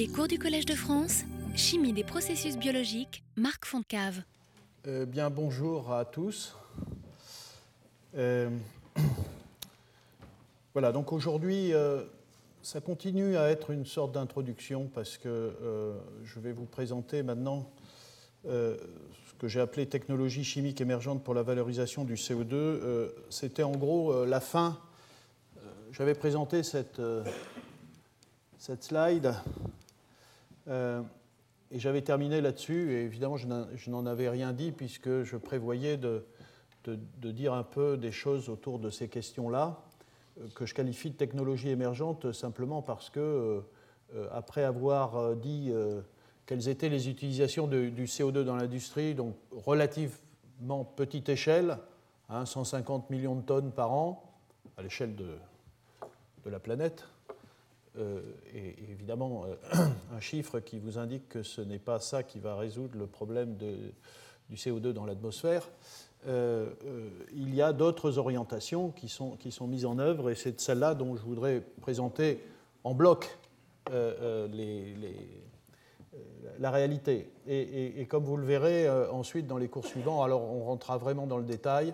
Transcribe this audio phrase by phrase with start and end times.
[0.00, 4.22] Les cours du Collège de France, Chimie des processus biologiques, Marc Foncave.
[4.86, 6.56] Euh, bien, bonjour à tous.
[8.16, 8.48] Euh,
[10.72, 12.02] voilà, donc aujourd'hui, euh,
[12.62, 15.52] ça continue à être une sorte d'introduction parce que
[16.24, 17.70] je vais vous présenter maintenant
[18.46, 18.78] ce
[19.38, 23.10] que j'ai appelé technologie chimique émergente pour la valorisation du CO2.
[23.28, 24.80] C'était en gros la fin.
[25.92, 27.02] J'avais présenté cette,
[28.56, 29.34] cette slide
[30.66, 36.24] et j'avais terminé là-dessus, et évidemment, je n'en avais rien dit, puisque je prévoyais de,
[37.22, 39.80] dire un peu des choses autour de ces questions-là,
[40.40, 43.60] euh, que je qualifie de technologie émergente simplement parce que, euh,
[44.14, 45.72] euh, après avoir dit
[46.46, 51.78] quelles étaient les utilisations du CO2 dans l'industrie, donc relativement petite échelle,
[52.44, 54.34] 150 hein, millions de tonnes par an,
[54.76, 57.06] à l'échelle de la planète,
[57.98, 58.20] euh,
[58.54, 59.86] et évidemment euh,
[60.16, 63.56] un chiffre qui vous indique que ce n'est pas ça qui va résoudre le problème
[63.56, 65.68] du CO2 dans l'atmosphère.
[66.26, 66.70] Euh,
[67.34, 70.94] il y a d'autres orientations qui sont, qui sont mises en œuvre et c'est celle-là
[70.94, 72.40] dont je voudrais présenter
[72.84, 73.38] en bloc
[76.58, 77.32] la réalité.
[77.48, 81.38] Et, comme vous le verrez ensuite dans les cours suivants, alors on rentrera vraiment dans
[81.38, 81.92] le détail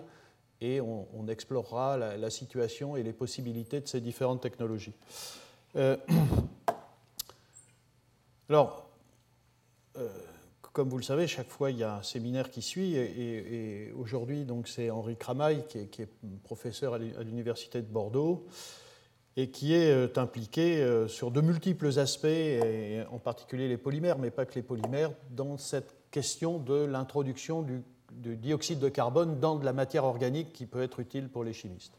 [0.61, 4.93] et on, explorera la, situation et les possibilités de ces différentes technologies.
[5.77, 5.95] Euh,
[8.49, 8.89] alors,
[9.97, 10.09] euh,
[10.73, 14.45] comme vous le savez, chaque fois il y a un séminaire qui suit, et, aujourd'hui
[14.45, 16.09] donc c'est Henri Cramaille qui est,
[16.43, 18.47] professeur à l'université de Bordeaux
[19.35, 22.25] et qui est euh, impliqué sur de multiples aspects,
[23.11, 27.83] en particulier les polymères, mais pas que les polymères, dans cette question de l'introduction du,
[28.11, 31.93] dioxyde de carbone dans de la matière organique qui peut être utile pour les chimistes.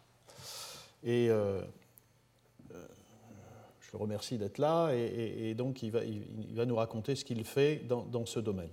[3.89, 8.27] Je le remercie d'être là et, donc il va, nous raconter ce qu'il fait dans,
[8.27, 8.69] ce domaine.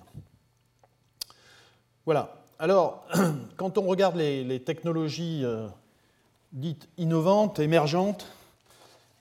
[2.05, 2.44] Voilà.
[2.59, 3.07] Alors,
[3.55, 5.67] quand on regarde les, technologies euh,
[6.51, 8.28] dites innovantes, émergentes,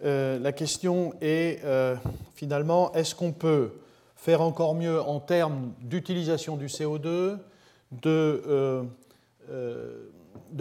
[0.05, 1.95] euh, la question est euh,
[2.35, 3.75] finalement, est-ce qu'on peut
[4.17, 7.39] faire encore mieux en termes d'utilisation du CO2,
[7.93, 8.85] de,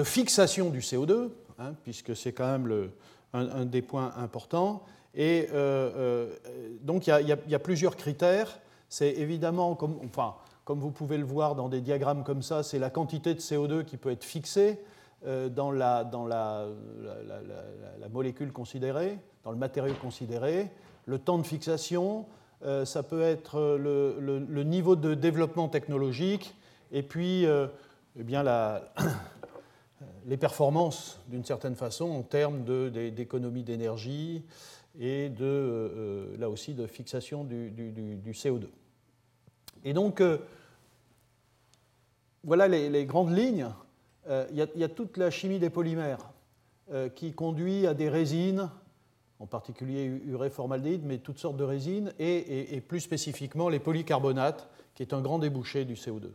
[0.03, 2.91] fixation du CO2, hein, puisque c'est quand même
[3.34, 4.84] un, des points importants,
[5.16, 6.35] et euh, euh,
[6.81, 8.59] donc il y, a plusieurs critères.
[8.90, 10.35] C'est évidemment, comme, enfin,
[10.66, 13.84] comme vous pouvez le voir dans des diagrammes comme ça, c'est la quantité de CO2
[13.84, 14.79] qui peut être fixée
[15.25, 16.68] euh, dans, la,
[18.12, 20.69] molécule considérée, dans le matériau considéré,
[21.06, 22.25] le temps de fixation,
[22.85, 26.56] ça peut être le, niveau de développement technologique,
[26.94, 28.23] et puis eh
[30.25, 34.46] les performances d'une certaine façon en termes d'économie d'énergie,
[35.00, 37.72] et de, euh, euh, là aussi de fixation du,
[38.31, 38.68] CO2.
[39.84, 40.38] Et donc, euh,
[42.44, 43.68] voilà les, grandes lignes.
[44.30, 46.32] Il y, a toute la chimie des polymères
[47.16, 48.70] qui conduit à des résines,
[49.40, 55.14] en particulier urée-formaldéhyde, mais toutes sortes de résines, et, plus spécifiquement les polycarbonates, qui est
[55.14, 56.30] un grand débouché du CO2.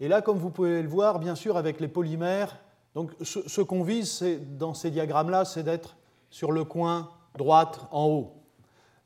[0.00, 2.58] Et là, comme vous pouvez le voir, bien sûr, avec les polymères,
[2.96, 4.24] donc ce qu'on vise
[4.58, 5.96] dans ces diagrammes-là, c'est d'être
[6.30, 8.32] sur le coin droite en haut.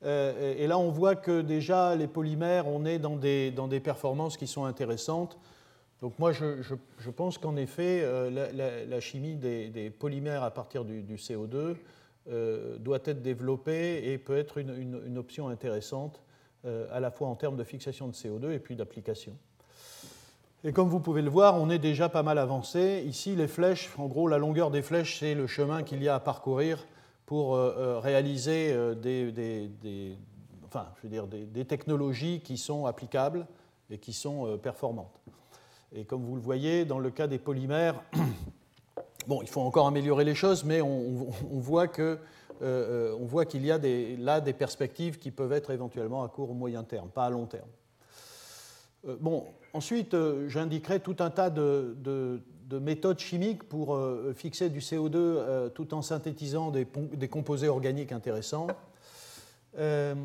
[0.03, 3.79] Euh, et là, on voit que déjà, les polymères, on est dans des, dans des
[3.79, 5.37] performances qui sont intéressantes.
[6.01, 11.15] Donc moi, je, je, pense qu'en effet, euh, la, chimie des, polymères à partir du,
[11.15, 11.75] CO2
[12.29, 16.21] euh, doit être développée et peut être une, une, option intéressante,
[16.91, 19.35] à la fois en termes de fixation de CO2 et puis d'application.
[20.63, 23.03] Et comme vous pouvez le voir, on est déjà pas mal avancé.
[23.07, 26.13] Ici, les flèches, en gros, la longueur des flèches, c'est le chemin qu'il y a
[26.13, 26.85] à parcourir
[27.31, 30.17] pour euh, euh, réaliser euh, des,
[30.65, 33.47] enfin, je veux dire, des, technologies qui sont applicables
[33.89, 35.17] et qui sont performantes.
[35.95, 38.03] Et comme vous le voyez, dans le cas des polymères,
[39.27, 41.13] bon, il faut encore améliorer les choses, mais on,
[41.53, 41.87] voit
[43.21, 46.53] voit qu'il y a des, là des perspectives qui peuvent être éventuellement à court ou
[46.53, 47.69] moyen terme, pas à long terme.
[49.21, 50.17] bon, ensuite,
[50.49, 52.41] j'indiquerai tout un tas de
[52.79, 56.85] méthodes chimiques pour euh, fixer du CO2 euh, tout en synthétisant des,
[57.27, 58.67] composés organiques intéressants.
[59.77, 60.15] Euh,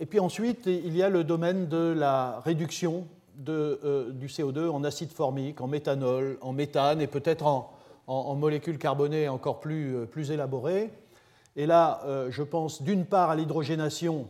[0.00, 4.84] et puis ensuite, il y a le domaine de la réduction de, du CO2 en
[4.84, 10.90] acide formique, en méthanol, en méthane et peut-être en, molécules carbonées encore plus, élaborées.
[11.56, 14.28] Et là, je pense d'une part à l'hydrogénation,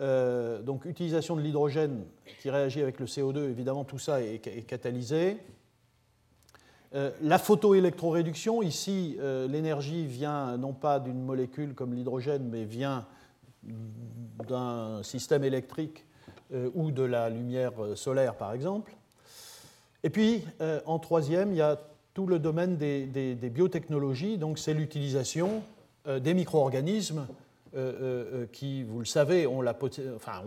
[0.00, 2.04] donc utilisation de l'hydrogène
[2.42, 5.38] qui réagit avec le CO2, évidemment tout ça est catalysé.
[6.94, 13.06] Euh, la photoélectroréduction, ici, euh, l'énergie vient non pas d'une molécule comme l'hydrogène, mais vient
[14.48, 16.04] d'un système électrique
[16.74, 18.94] ou de la lumière solaire, par exemple.
[20.04, 20.44] Et puis,
[20.84, 21.80] en troisième, il y a
[22.12, 25.62] tout le domaine des, biotechnologies, donc c'est l'utilisation
[26.06, 27.26] des micro-organismes
[28.52, 29.74] qui, vous le savez, ont la,
[30.14, 30.42] enfin,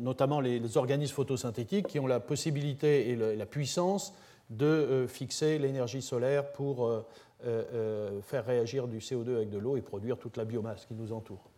[0.00, 4.14] notamment les, organismes photosynthétiques qui ont la possibilité et la puissance
[4.50, 7.04] de fixer l'énergie solaire pour
[7.46, 10.92] euh, euh, faire réagir du CO2 avec de l'eau et produire toute la biomasse qui
[10.92, 11.48] nous entoure.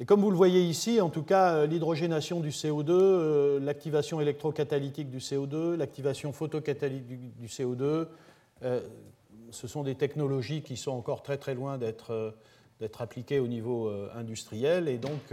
[0.00, 5.08] Et comme vous le voyez ici, en tout cas, euh, l'hydrogénation du CO2, l'activation électrocatalytique
[5.08, 8.08] du CO2, l'activation photocatalytique du CO2,
[9.50, 12.34] ce sont des technologies qui sont encore très très loin d'être
[12.98, 14.88] appliquées au niveau industriel.
[14.88, 15.32] Et donc,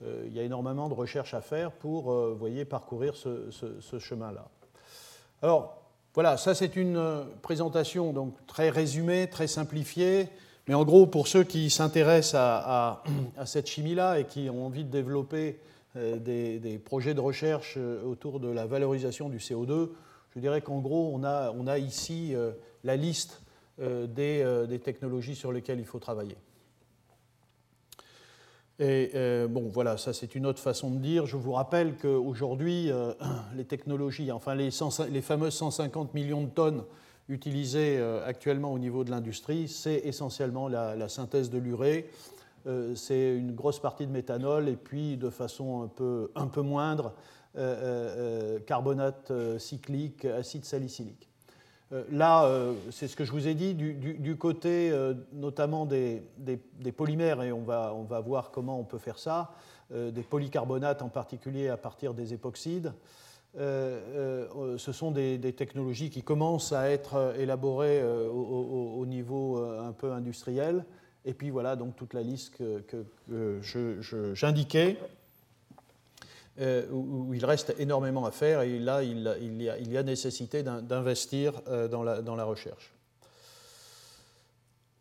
[0.00, 4.48] il y a énormément de recherches à faire pour voyez, parcourir ce, ce chemin-là.
[5.42, 5.83] Alors,
[6.14, 10.28] voilà, ça c'est une euh, présentation donc très résumée, très simplifiée,
[10.68, 13.02] mais en gros pour ceux qui s'intéressent à,
[13.46, 15.58] cette chimie-là et qui ont envie de développer
[15.96, 19.88] euh, des, projets de recherche euh, autour de la valorisation du CO2,
[20.36, 22.34] je dirais qu'en gros on a, on a, ici
[22.82, 23.40] la liste
[23.78, 26.36] des technologies sur lesquelles il faut travailler.
[28.80, 31.26] Et euh, bon, voilà, ça c'est une autre façon de dire.
[31.26, 33.12] Je vous rappelle qu'aujourd'hui, euh,
[33.56, 34.70] les technologies, enfin les,
[35.10, 36.84] les, fameuses 150 millions de tonnes
[37.28, 42.10] utilisées euh, actuellement au niveau de l'industrie, c'est essentiellement la, synthèse de l'urée.
[42.96, 47.14] c'est une grosse partie de méthanol et puis de façon un peu, un peu moindre,
[48.66, 51.28] carbonate cyclique, acide salicylique.
[51.92, 56.22] Euh, là, euh, c'est ce que je vous ai dit, du, côté euh, notamment des,
[56.96, 59.52] polymères, et on va, on va, voir comment on peut faire ça,
[59.92, 62.92] des polycarbonates en particulier à partir des époxydes.
[63.54, 70.84] ce sont des, technologies qui commencent à être élaborées au, niveau un peu industriel.
[71.26, 73.04] Et puis voilà donc toute la liste que,
[74.34, 74.98] j'indiquais.
[76.60, 79.20] Euh, où, il reste énormément à faire et là, il,
[79.60, 82.94] y, a, nécessité d'investir euh, dans la, recherche.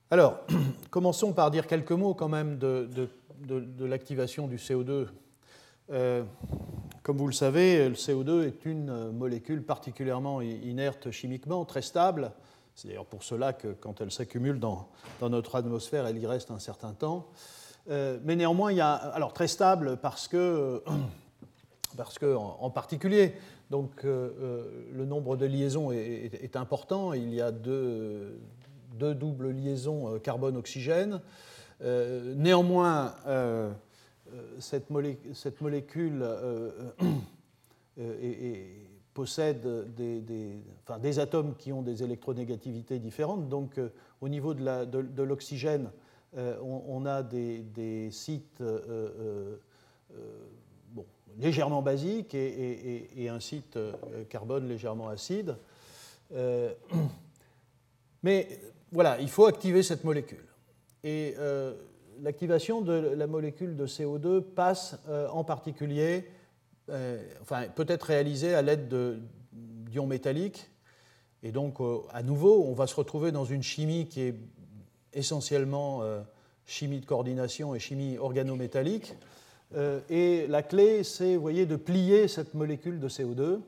[0.10, 0.40] Alors,
[0.90, 3.08] commençons par dire quelques mots quand même de,
[3.80, 5.10] l'activation du CO2.
[5.92, 6.24] Euh,
[7.04, 12.32] comme vous le savez, le CO2 est une molécule particulièrement inerte chimiquement, très stable.
[12.74, 14.90] C'est d'ailleurs pour cela que quand elle s'accumule dans,
[15.22, 17.28] notre atmosphère, elle y reste un certain temps.
[17.88, 20.82] mais néanmoins, il y a, alors très stable parce que
[21.96, 23.34] parce qu'en en particulier,
[23.74, 27.14] donc, euh, euh, le nombre de liaisons est, important.
[27.14, 28.38] Il y a deux,
[29.00, 31.22] doubles liaisons euh, carbone-oxygène.
[31.82, 33.16] néanmoins,
[34.60, 36.24] cette, molécule
[39.16, 43.50] possède des, atomes qui ont des électronégativités différentes.
[43.50, 43.80] Donc,
[44.22, 45.90] au niveau de l'oxygène,
[46.38, 48.62] on, a des, sites
[51.40, 53.94] légèrement basique et, un site euh,
[54.30, 55.56] carbone légèrement acide.
[56.34, 56.74] Euh,
[58.24, 58.60] mais
[58.92, 60.46] voilà, il faut activer cette molécule.
[61.04, 61.74] Et euh,
[62.22, 64.98] l'activation de la molécule de CO2 passe
[65.32, 66.30] en particulier,
[66.86, 68.94] peut être réalisée à l'aide
[69.52, 70.70] d'ions métalliques.
[71.42, 71.78] Et donc,
[72.12, 74.36] à nouveau, on va se retrouver dans une chimie qui est
[75.12, 76.04] essentiellement
[76.66, 79.14] chimie de coordination et chimie organométallique.
[79.76, 83.60] Euh, et la clé, c'est, voyez, de plier cette molécule de CO2.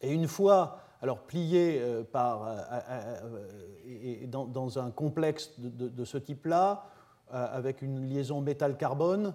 [0.00, 6.86] Et une fois, alors pliée euh, euh, dans, un complexe de, ce type-là,
[7.30, 9.34] avec une liaison métal-carbone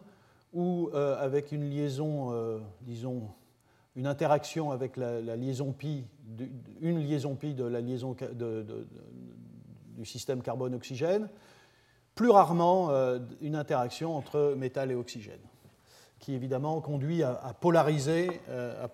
[0.54, 3.30] ou avec une liaison, disons,
[3.96, 6.06] une interaction avec la, liaison pi,
[6.80, 8.16] une liaison pi de la liaison
[9.98, 11.28] du système carbone-oxygène,
[12.14, 12.92] plus rarement
[13.42, 15.42] une interaction entre métal et oxygène
[16.20, 18.88] qui évidemment conduit à, polariser, euh,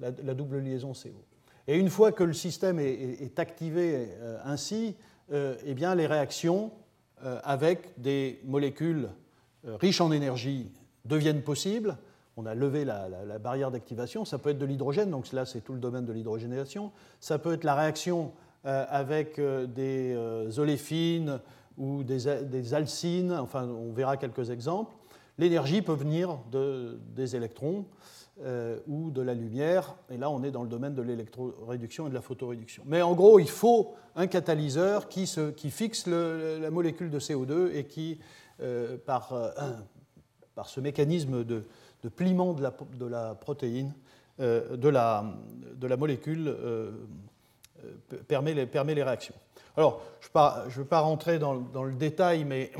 [0.00, 1.24] la, double liaison CO.
[1.66, 4.96] Et une fois que le système est, activé euh, ainsi,
[5.32, 6.72] euh, eh bien, les réactions
[7.44, 9.10] avec des molécules
[9.78, 10.70] riches en énergie
[11.04, 11.98] deviennent possibles.
[12.38, 14.24] On a levé la, barrière d'activation.
[14.24, 16.92] Ça peut être de l'hydrogène, donc là c'est tout le domaine de l'hydrogénation.
[17.20, 18.32] Ça peut être la réaction
[18.64, 20.16] avec des
[20.58, 21.40] oléfines
[21.76, 23.32] ou des, des alcines.
[23.32, 24.94] Enfin, on verra quelques exemples.
[25.40, 27.86] L'énergie peut venir de, des électrons
[28.42, 32.10] euh, ou de la lumière, et là on est dans le domaine de l'électroréduction et
[32.10, 32.82] de la photoréduction.
[32.84, 35.26] Mais en gros, il faut un catalyseur qui,
[35.70, 38.20] fixe la molécule de CO2 et qui,
[38.60, 39.48] euh, par, euh,
[40.54, 41.64] par, ce mécanisme de,
[42.02, 43.94] de pliement de la, protéine,
[44.38, 45.24] de la,
[45.96, 46.54] molécule,
[48.28, 49.34] permet les, réactions.
[49.74, 52.72] Alors, je ne vais pas rentrer dans, le détail, mais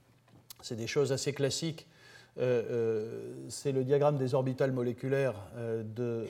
[0.62, 1.88] c'est des choses assez classiques.
[2.36, 6.26] C'est le diagramme des orbitales moléculaires de,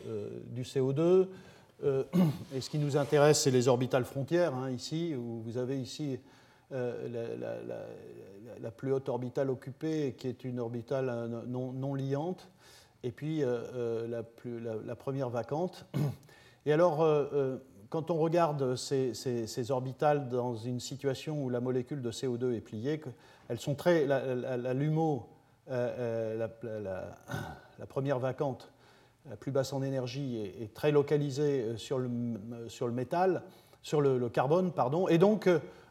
[0.51, 1.29] du CO2.
[2.55, 6.19] et ce qui nous intéresse, c'est les orbitales frontières, hein, ici, où vous avez ici
[6.71, 12.49] la, plus haute orbitale occupée, qui est une orbitale non, liante,
[13.03, 15.87] et puis la, première vacante.
[16.67, 17.03] Et alors,
[17.95, 23.01] quand on regarde ces, orbitales dans une situation où la molécule de CO2 est pliée,
[23.49, 24.05] elles sont très.
[24.05, 25.29] La, LUMO,
[25.71, 27.09] euh, euh,
[27.79, 28.71] la, première vacante,
[29.29, 32.11] la plus basse en énergie, est, très localisée euh, sur le,
[32.69, 33.43] sur le métal,
[33.83, 35.49] sur le, carbone, pardon, et donc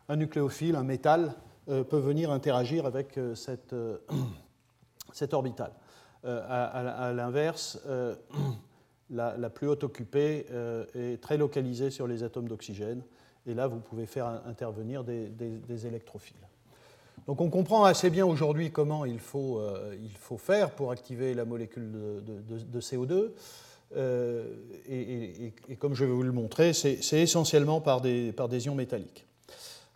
[0.10, 1.34] un nucléophile, un métal,
[1.66, 3.74] peut venir interagir avec cette,
[5.14, 5.72] cette orbitale.
[6.26, 7.80] à l'inverse,
[9.10, 10.48] la, plus haute occupée
[10.96, 13.04] est très localisée sur les atomes d'oxygène.
[13.46, 16.48] Et là, vous pouvez faire intervenir des, électrophiles.
[17.28, 21.34] Donc on comprend assez bien aujourd'hui comment il faut, euh, il faut, faire pour activer
[21.34, 23.32] la molécule de, CO2.
[23.96, 24.46] Euh,
[24.90, 29.26] et, comme je vais vous le montrer, c'est essentiellement par des, par des ions métalliques.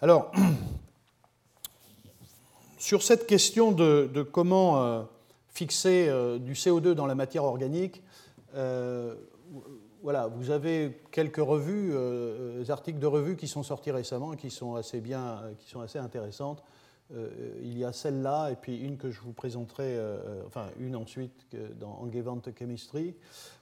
[0.02, 0.32] Alors,
[2.78, 5.06] sur cette question de, comment
[5.50, 8.02] fixer du CO2 dans la matière organique,
[8.56, 9.16] euh,
[10.04, 14.50] voilà, vous avez quelques revues, euh, articles de revues qui sont sortis récemment et qui
[14.50, 16.64] sont assez bien, qui sont assez intéressantes.
[17.16, 17.30] Euh,
[17.62, 19.98] il y a celle-là et puis une que je vous présenterai,
[20.46, 23.16] enfin une ensuite dans Angewand Chemistry.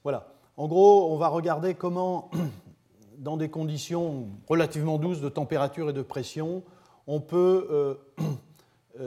[0.04, 0.28] Voilà.
[0.58, 2.32] En gros, on va regarder comment,
[3.18, 6.64] dans des conditions relativement douces de température et de pression,
[7.08, 7.98] on peut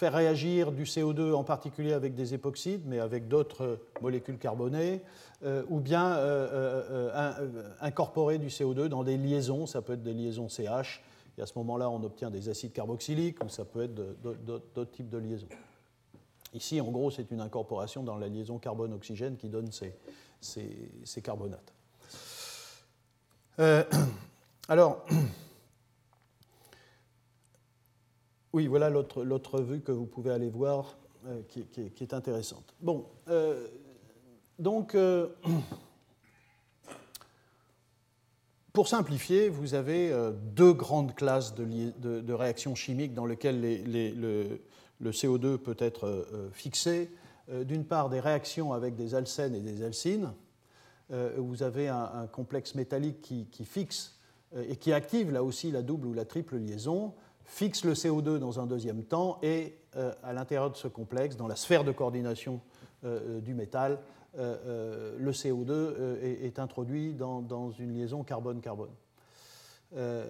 [0.00, 5.02] faire réagir du CO2 en particulier avec des époxydes, mais avec d'autres molécules carbonées,
[5.44, 10.14] euh, ou bien euh, euh, incorporer du CO2 dans des liaisons, ça peut être des
[10.14, 11.02] liaisons CH,
[11.40, 15.08] et à ce moment-là on obtient des acides carboxyliques, ou ça peut être d'autres types
[15.08, 15.48] de liaisons.
[16.52, 21.72] Ici, en gros, c'est une incorporation dans la liaison carbone-oxygène qui donne ces, carbonates.
[24.68, 25.04] alors,
[28.52, 31.64] Oui, voilà l'autre vue que vous pouvez aller voir, euh, qui,
[32.00, 32.74] est intéressante.
[32.80, 33.68] Bon, euh,
[34.58, 35.28] donc, euh,
[38.72, 40.12] pour simplifier, vous avez
[40.54, 47.10] deux grandes classes de, réactions chimiques dans lesquelles le, CO2 peut être fixé.
[47.64, 50.32] D'une part, des réactions avec des alcènes et des alcines.
[51.10, 54.18] vous avez un, complexe métallique qui, fixe
[54.56, 57.12] et qui active là aussi la double ou la triple liaison
[57.50, 61.48] fixe le CO2 dans un deuxième temps et euh, à l'intérieur de ce complexe, dans
[61.48, 62.60] la sphère de coordination
[63.04, 63.98] euh, euh, du métal,
[64.36, 68.90] le CO2 est, introduit dans, une liaison carbone-carbone.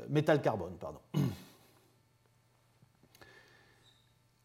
[0.08, 1.00] métal-carbone, pardon.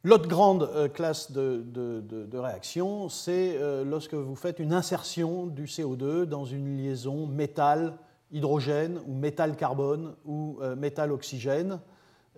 [0.03, 6.45] L'autre grande classe de, de réaction, c'est lorsque vous faites une insertion du CO2 dans
[6.45, 11.79] une liaison métal-hydrogène ou métal-carbone ou métal-oxygène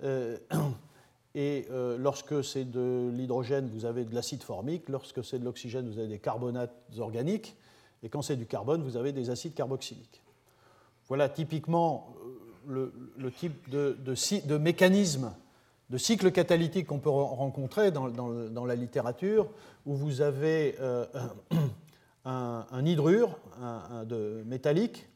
[0.04, 0.38] euh,
[1.38, 4.90] et euh, lorsque c'est de l'hydrogène, vous avez de l'acide formique.
[4.90, 7.56] Lorsque c'est de l'oxygène, vous avez des carbonates organiques.
[8.02, 10.24] Et quand c'est du carbone, vous avez des acides carboxyliques.
[11.08, 12.16] Voilà typiquement
[12.68, 15.32] euh, le, type de, mécanisme
[15.92, 19.48] de cycle catalytique qu'on peut rencontrer dans, la littérature,
[19.86, 20.76] où vous avez
[22.26, 23.38] un, hydrure
[24.08, 25.08] de métallique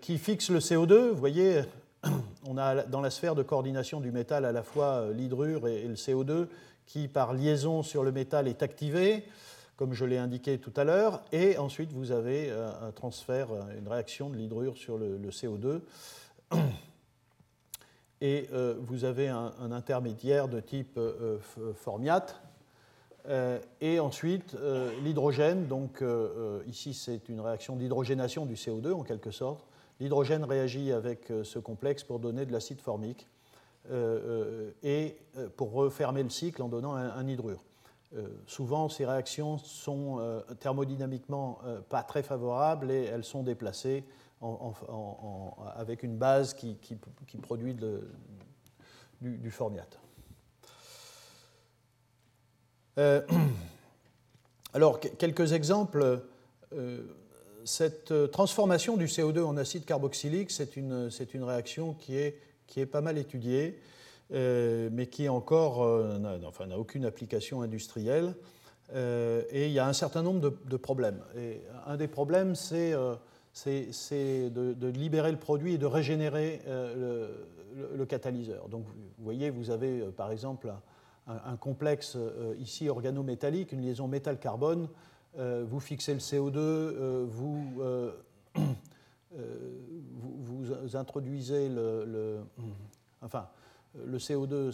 [0.00, 1.10] qui fixe le CO2.
[1.10, 1.62] Vous voyez,
[2.46, 5.82] on a dans la sphère de coordination du métal à la fois euh, l'hydrure et
[5.82, 6.48] le CO2
[6.86, 9.24] qui, par liaison sur le métal, est activé,
[9.76, 13.78] comme je l'ai indiqué tout à l'heure, et ensuite vous avez euh, un transfert, euh,
[13.78, 15.80] une réaction de l'hydrure sur le, CO2.
[18.22, 21.00] Et vous avez un, intermédiaire de type
[21.76, 22.38] formiate.
[23.80, 24.54] et ensuite,
[25.02, 26.04] l'hydrogène, donc
[26.66, 29.64] ici c'est une réaction d'hydrogénation du CO2 en quelque sorte,
[30.00, 33.28] L'hydrogène réagit avec euh, ce complexe pour donner de l'acide formique
[33.90, 35.18] euh, euh, et
[35.56, 37.62] pour refermer le cycle en donnant un, hydrure.
[38.46, 44.04] souvent, ces réactions sont thermodynamiquement pas très favorables et elles sont déplacées
[45.76, 46.76] avec une base qui,
[47.40, 47.74] produit
[49.22, 49.98] du, formiate.
[54.74, 56.22] alors, quelques exemples
[57.64, 62.80] cette euh, transformation du CO2 en acide carboxylique, c'est une, une, réaction qui est, qui
[62.80, 63.78] est, pas mal étudiée,
[64.32, 68.34] euh, mais qui encore euh, n'a aucune application industrielle.
[68.94, 71.20] et il y a un certain nombre de, problèmes.
[71.36, 78.68] Et un des problèmes, c'est de, de, libérer le produit et de régénérer le, catalyseur.
[78.68, 80.72] Donc, vous voyez, vous avez par exemple
[81.28, 82.16] un, complexe
[82.58, 84.88] ici organométallique, une liaison métal-carbone,
[85.36, 87.64] vous fixez le CO2, vous,
[90.12, 92.40] vous, introduisez le,
[93.22, 93.48] enfin,
[94.04, 94.72] le CO2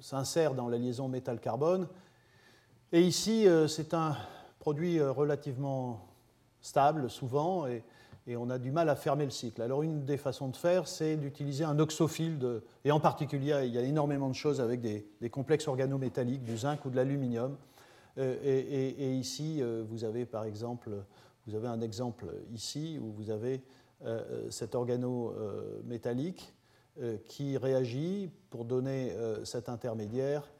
[0.00, 1.86] s'insère dans la liaison métal-carbone.
[2.92, 4.16] Et ici, c'est un
[4.58, 6.06] produit relativement
[6.60, 7.82] stable souvent et,
[8.36, 9.62] on a du mal à fermer le cycle.
[9.62, 13.78] Alors une des façons de faire, c'est d'utiliser un oxophile, et en particulier, il y
[13.78, 17.56] a énormément de choses avec des, complexes organométalliques, du zinc ou de l'aluminium.
[18.18, 20.90] Euh, et, ici, euh, vous avez par exemple,
[21.46, 23.62] vous avez un exemple ici où vous avez
[24.04, 26.52] euh, cet organométallique
[27.26, 29.12] qui réagit pour donner
[29.44, 30.50] cet intermédiaire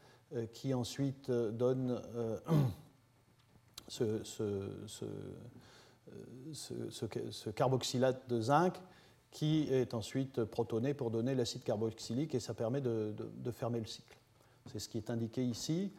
[0.52, 1.98] qui ensuite donne
[3.88, 4.22] ce,
[6.52, 8.74] ce, carboxylate de zinc
[9.30, 13.14] qui est ensuite protoné pour donner l'acide carboxylique et ça permet de,
[13.52, 14.16] fermer le cycle.
[14.70, 15.90] C'est ce qui est indiqué ici.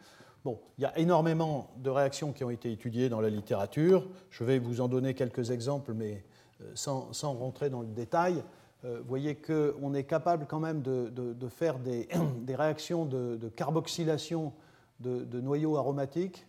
[0.44, 4.08] Bon, il y a énormément de réactions qui ont été étudiées dans la littérature.
[4.30, 6.24] Je vais vous en donner quelques exemples, mais
[6.60, 8.42] euh, sans, rentrer dans le détail.
[8.84, 12.08] Euh, vous voyez qu'on est capable quand même de, faire des,
[12.54, 14.52] réactions de, carboxylation
[15.00, 16.46] de, noyaux aromatiques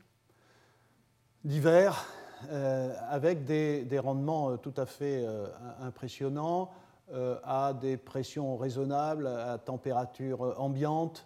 [1.43, 2.05] divers
[2.51, 5.47] euh, avec des, rendements euh, tout à fait euh,
[5.81, 6.71] impressionnants,
[7.43, 11.25] à des pressions raisonnables, à température ambiante.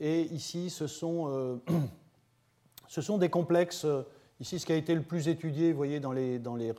[0.00, 1.60] Et ici, ce sont,
[2.88, 3.86] ce sont des complexes.
[4.40, 6.72] Ici, ce qui a été le plus étudié, vous voyez, dans les, dans les,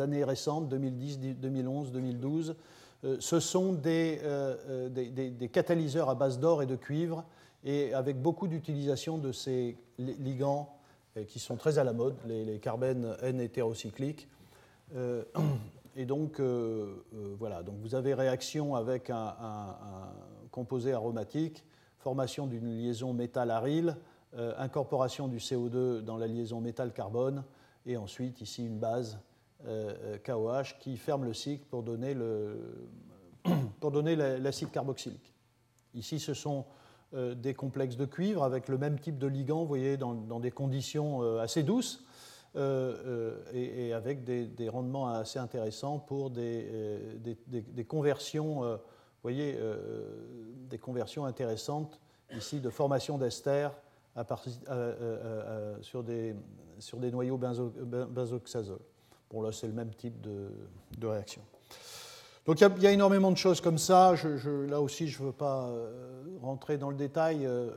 [0.00, 2.56] années récentes, 2010, 2011, 2012,
[3.18, 4.20] ce sont des,
[4.90, 7.24] des, catalyseurs à base d'or et de cuivre,
[7.64, 10.76] et avec beaucoup d'utilisation de ces ligands
[11.28, 14.28] qui sont très à la mode, les, les carbènes N hétérocycliques.
[14.94, 15.24] Euh,
[15.96, 19.34] et donc, euh, euh, voilà, donc vous avez réaction avec un,
[20.50, 21.64] composé aromatique,
[22.06, 23.96] formation d'une liaison métal-aryl,
[24.58, 27.42] incorporation du CO2 dans la liaison métal-carbone,
[27.84, 29.18] et ensuite ici une base
[30.24, 32.14] KOH qui ferme le cycle pour donner
[34.14, 35.34] l'acide carboxylique.
[35.94, 36.64] Ici, ce sont
[37.14, 40.52] euh, des complexes de cuivre avec le même type de ligand, vous voyez, dans, des
[40.52, 42.04] conditions euh, assez douces
[42.54, 46.70] euh, et, avec des, rendements assez intéressants pour des,
[47.48, 48.78] des, conversions,
[49.22, 49.58] voyez,
[50.68, 52.00] des conversions intéressantes
[52.36, 53.68] ici de formation d'ester
[55.82, 56.34] sur, des,
[56.78, 58.78] sur des noyaux benzoxazole.
[59.30, 60.50] Bon, là, c'est le même type de,
[60.98, 61.42] de réaction.
[62.46, 64.14] Donc il y, a énormément de choses comme ça.
[64.68, 67.44] là aussi, je ne veux pas euh, rentrer dans le détail.
[67.44, 67.70] Euh,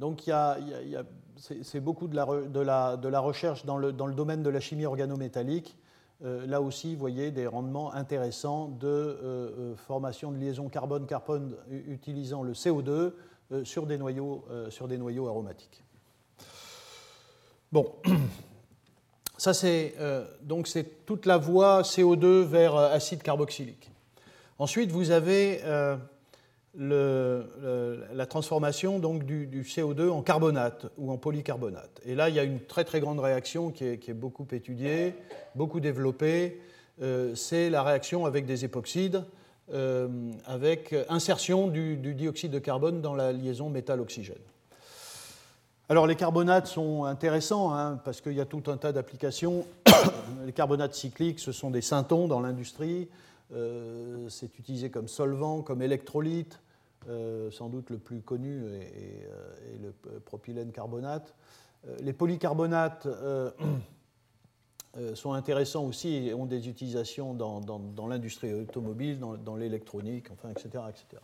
[0.00, 0.28] donc
[1.36, 2.26] c'est beaucoup de la,
[2.96, 5.78] de la, recherche dans le, dans le, domaine de la chimie organométallique.
[6.24, 11.56] Euh, là aussi, vous voyez des rendements intéressants de formation de liaison carbone-carbone
[11.88, 13.12] utilisant le CO2
[13.64, 14.44] sur, des noyaux,
[15.28, 15.84] aromatiques.
[17.70, 17.92] Bon.
[19.42, 23.90] Ça, c'est euh, donc c'est toute la voie CO2 vers euh, acide carboxylique.
[24.60, 25.96] Ensuite, vous avez euh,
[26.74, 32.00] la transformation donc, du, CO2 en carbonate ou en polycarbonate.
[32.04, 35.14] Et là, il y a une très très grande réaction qui est, beaucoup étudiée,
[35.54, 36.60] beaucoup développée.
[37.34, 39.24] c'est la réaction avec des époxydes,
[40.46, 44.36] avec insertion du, du, dioxyde de carbone dans la liaison métal-oxygène.
[45.92, 49.66] Alors les carbonates sont intéressants hein, parce qu'il y a tout un tas d'applications.
[50.46, 53.08] les carbonates cycliques, ce sont des syntons dans l'industrie.
[53.54, 56.60] Euh, c'est utilisé comme solvant, comme électrolyte.
[57.08, 61.34] Euh, sans doute le plus connu est, euh, le propylène carbonate.
[61.98, 63.08] les polycarbonates
[65.14, 71.20] sont intéressants aussi et ont des utilisations dans, l'industrie automobile, dans, l'électronique, enfin, etc., etc.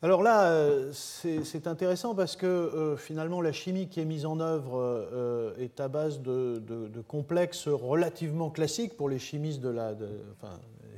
[0.00, 5.78] Alors là, c'est intéressant parce que finalement, la chimie qui est mise en œuvre est
[5.78, 9.94] à base de, complexes relativement classiques pour les chimistes de la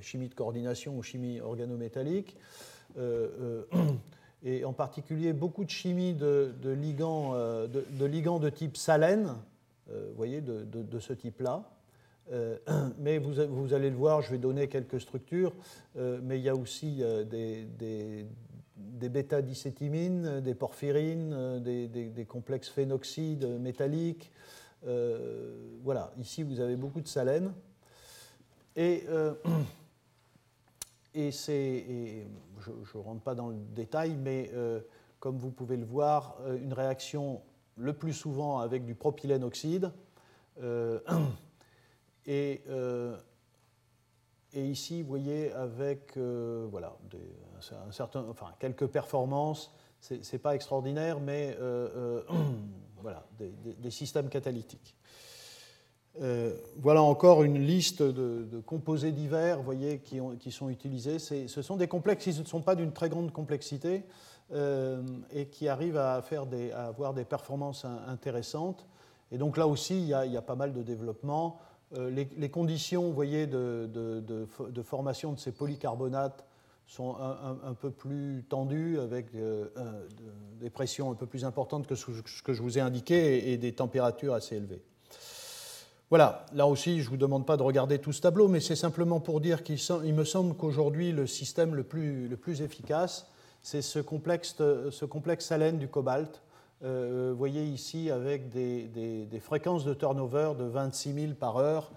[0.04, 2.36] chimie de coordination ou chimie organométallique.
[4.44, 7.34] et en particulier beaucoup de chimie de, ligands,
[7.66, 9.34] de, ligands de type salène,
[10.14, 11.68] voyez, de, ce type-là.
[12.98, 15.52] mais vous, allez le voir, je vais donner quelques structures,
[15.96, 17.66] mais il y a aussi des,
[18.76, 24.32] des bêta-dicétimines, des porphyrines, des, complexes phénoxydes métalliques.
[24.86, 27.52] Euh, voilà, ici vous avez beaucoup de salène.
[28.76, 29.04] Et,
[31.14, 31.84] euh, et c'est,
[32.60, 34.80] je ne rentre pas dans le détail, mais euh,
[35.20, 37.40] comme vous pouvez le voir, une réaction
[37.76, 39.90] le plus souvent avec du propylène oxyde.
[42.26, 42.62] et
[44.56, 46.96] et ici, vous voyez, avec voilà,
[47.88, 51.58] un certain, enfin, quelques performances, ce n'est pas extraordinaire, mais
[53.02, 54.94] voilà, des, systèmes catalytiques.
[56.18, 61.18] Voilà encore une liste de, composés divers voyez, qui, ont, qui sont utilisés.
[61.18, 64.04] Ce sont des complexes qui ne sont pas d'une très grande complexité
[64.52, 66.22] et qui arrivent à,
[66.74, 68.86] avoir des performances intéressantes.
[69.32, 71.58] Et donc là aussi, il y a, pas mal de développement.
[71.96, 74.46] Euh, les, conditions, voyez, de,
[74.82, 76.44] formation de ces polycarbonates
[76.86, 79.66] sont un, peu plus tendues, avec euh,
[80.60, 83.72] des pressions un peu plus importantes que ce que je vous ai indiqué et, des
[83.72, 84.82] températures assez élevées.
[86.14, 88.76] Voilà, là aussi, je ne vous demande pas de regarder tout ce tableau, mais c'est
[88.76, 93.26] simplement pour dire qu'il me semble qu'aujourd'hui, le système le plus, efficace,
[93.62, 96.40] c'est ce complexe, ce du cobalt,
[96.84, 101.90] euh, vous voyez ici avec des, fréquences de turnover de 26 000 par heure.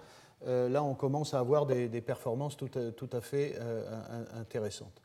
[0.48, 3.84] Euh, là, on commence à avoir des, performances tout à, fait euh,
[4.40, 5.00] intéressantes.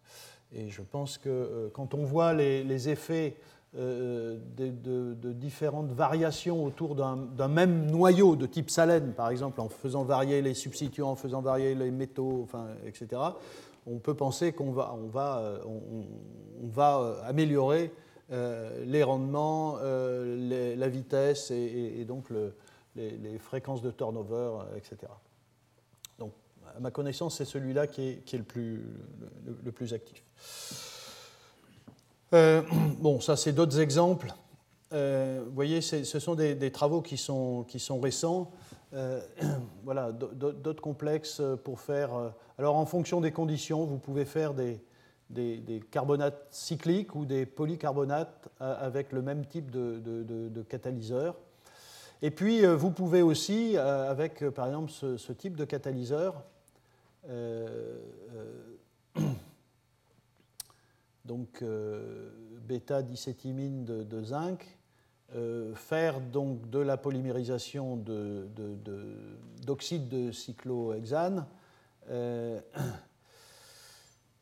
[0.52, 3.36] Et je pense que quand on voit les, effets
[3.76, 10.42] de, différentes variations autour d'un même noyau de type salène, par exemple, en faisant varier
[10.42, 13.22] les substituants, en faisant varier les métaux, enfin, etc.,
[13.86, 17.92] on peut penser qu'on va, on va, on va améliorer
[18.32, 22.28] euh, les rendements, euh, la vitesse et, donc
[22.96, 25.12] les, fréquences de turnover, euh, etc.
[26.18, 26.32] Donc,
[26.76, 28.44] à ma connaissance, c'est celui-là qui est, le,
[29.72, 30.24] plus, actif.
[33.00, 34.34] bon, ça, c'est d'autres exemples.
[34.92, 38.52] vous voyez, ce sont des, travaux qui sont, qui sont récents.
[39.84, 42.12] voilà, d'autres complexes pour faire.
[42.58, 44.82] alors, en fonction des conditions, vous pouvez faire des,
[45.34, 51.36] des, carbonates cycliques ou des polycarbonates euh, avec le même type de, catalyseur.
[52.22, 56.44] Et puis, euh, vous pouvez aussi, euh, avec par exemple ce, type de catalyseur,
[61.26, 61.64] donc
[62.68, 64.78] bêta-dicétimine de, zinc,
[65.76, 67.98] faire donc de la polymérisation
[69.66, 71.46] d'oxyde de, cyclohexane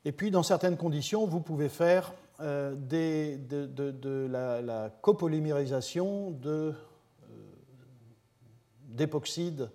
[0.04, 6.72] et puis, dans certaines conditions, vous pouvez faire euh, de, la, copolymérisation euh,
[8.86, 9.70] d'époxyde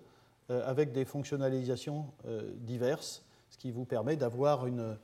[0.49, 2.07] euh, avec des fonctionnalisations
[2.57, 4.97] diverses, ce qui vous permet d'avoir une,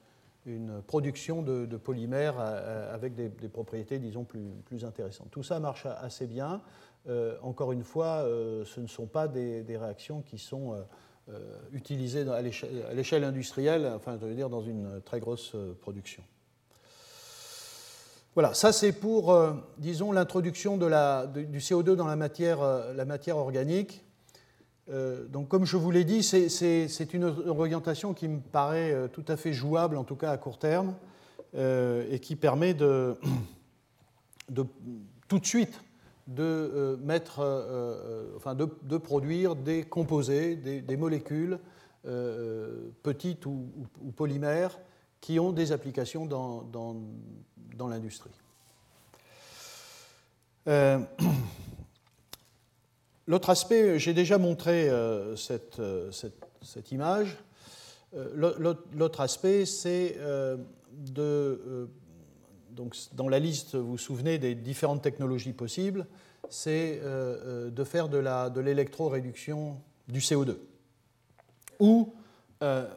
[0.88, 5.30] production de, polymères avec des, propriétés, disons, plus, plus, intéressantes.
[5.32, 6.62] Tout ça marche assez bien.
[7.42, 8.26] encore une fois,
[8.66, 10.76] ce ne sont pas des, réactions qui sont
[11.30, 11.40] euh,
[11.72, 12.42] utilisé à
[12.94, 16.22] l'échelle industrielle, enfin, je veux dire, dans une très grosse euh, production.
[18.34, 22.60] Voilà, ça c'est pour, euh, disons, l'introduction du CO2 dans la matière,
[22.94, 24.04] la matière organique.
[24.88, 29.54] Donc, comme je vous l'ai dit, c'est une orientation qui me paraît tout à fait
[29.54, 30.96] jouable, en tout cas à court terme,
[31.56, 33.16] et qui permet de,
[35.28, 35.82] tout de suite
[36.28, 41.60] de, euh, mettre, euh, euh, enfin de, produire des composés, des, molécules
[43.02, 43.66] petites ou,
[44.16, 44.78] polymères
[45.22, 46.96] qui ont des applications dans,
[47.88, 48.32] l'industrie.
[53.28, 54.90] L'autre aspect, j'ai déjà montré
[55.38, 55.82] cette,
[56.12, 57.38] cette, cette, image.
[58.36, 60.18] L'autre aspect, c'est
[60.94, 61.90] de
[62.74, 66.06] donc, dans la liste, vous vous souvenez des différentes technologies possibles,
[66.50, 70.58] c'est euh, euh, de faire de l'électroréduction du CO2
[71.80, 72.14] ou,
[72.62, 72.88] euh,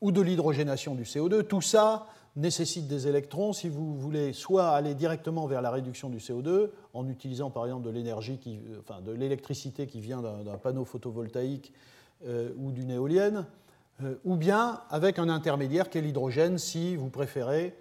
[0.00, 1.44] ou de l'hydrogénation du CO2.
[1.44, 6.18] Tout ça nécessite des électrons si vous voulez soit aller directement vers la réduction du
[6.18, 8.38] CO2 en utilisant par exemple de l'énergie,
[8.78, 11.72] enfin de l'électricité qui vient d'un panneau photovoltaïque
[12.58, 13.46] ou d'une éolienne,
[14.24, 17.74] ou bien avec un intermédiaire qui est l'hydrogène si vous préférez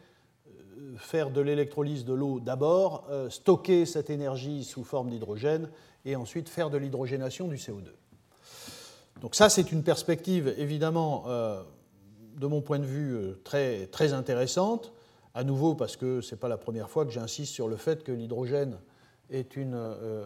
[0.97, 5.69] faire de l'électrolyse de l'eau d'abord, euh, stocker cette énergie sous forme d'hydrogène
[6.05, 7.89] et ensuite faire de l'hydrogénation du CO2.
[9.21, 11.61] Donc ça, c'est une perspective évidemment, euh,
[12.35, 14.91] de mon point de vue, euh, très, très intéressante.
[15.33, 18.03] À nouveau, parce que ce n'est pas la première fois que j'insiste sur le fait
[18.03, 18.77] que l'hydrogène
[19.29, 19.73] est une,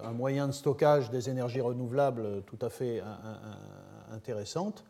[0.03, 3.01] un moyen de stockage des énergies renouvelables tout à fait
[4.11, 4.83] intéressante.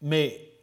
[0.00, 0.54] Mais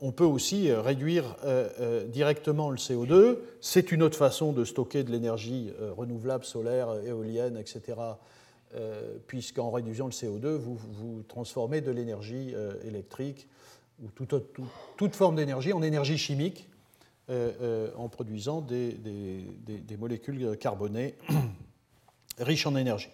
[0.00, 3.38] on peut aussi euh, réduire euh, euh, directement le CO2.
[3.60, 7.80] C'est une autre façon de stocker de l'énergie renouvelable, solaire, éolienne, etc.,
[9.26, 13.48] puisqu'en réduisant le CO2, vous, transformez de l'énergie électrique
[14.02, 14.08] ou
[14.96, 16.68] toute, forme d'énergie en énergie chimique
[17.28, 21.14] en produisant des, molécules carbonées
[22.38, 23.10] riches en énergie.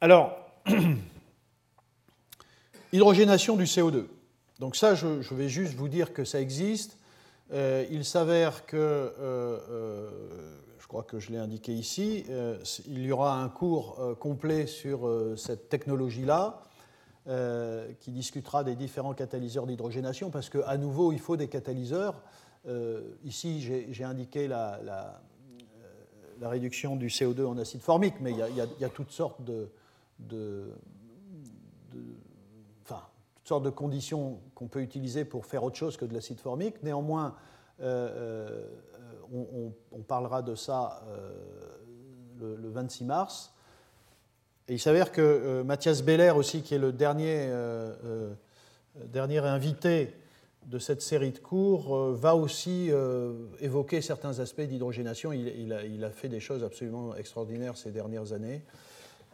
[0.00, 0.38] alors,
[2.92, 4.04] Hydrogénation du CO2.
[4.58, 6.98] Donc ça, je, vais juste vous dire que ça existe.
[7.52, 9.12] il s'avère que,
[10.92, 12.26] crois que je l'ai indiqué ici,
[12.86, 16.60] il y aura un cours complet sur cette technologie-là.
[18.00, 22.20] qui discutera des différents catalyseurs d'hydrogénation, parce qu'à nouveau, il faut des catalyseurs.
[23.24, 25.22] ici, j'ai indiqué la,
[26.42, 29.70] réduction du CO2 en acide formique, mais il y a, toutes sortes de,
[30.18, 30.74] de
[33.70, 36.82] conditions qu'on peut utiliser pour faire autre chose que de l'acide formique.
[36.82, 37.34] Néanmoins,
[37.80, 38.68] euh,
[39.34, 43.52] euh, on, parlera de ça euh, le, 26 mars.
[44.68, 47.50] Et il s'avère que Mathias Beller aussi, qui est le dernier,
[49.08, 50.14] dernier invité
[50.66, 55.32] de cette série de cours euh, va aussi euh, évoquer certains aspects d'hydrogénation.
[55.32, 58.62] Il, a, fait des choses absolument extraordinaires ces dernières années.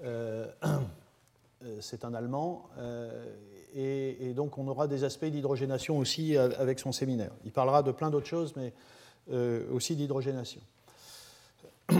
[0.04, 0.46] Euh,
[1.80, 2.68] c'est un Allemand.
[3.74, 7.32] Et, donc on aura des aspects d'hydrogénation aussi avec son séminaire.
[7.44, 8.72] Il parlera de plein d'autres choses, mais
[9.72, 10.60] aussi d'hydrogénation.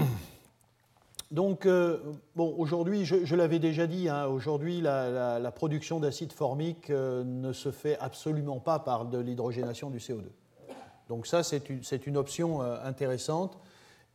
[1.31, 1.99] Donc, euh,
[2.37, 7.71] bon, aujourd'hui, je, l'avais déjà dit, hein, aujourd'hui, la, production d'acide formique euh, ne se
[7.71, 10.23] fait absolument pas par de l'hydrogénation du CO2.
[11.09, 11.69] Donc ça, c'est
[12.07, 13.59] une, option euh, intéressante.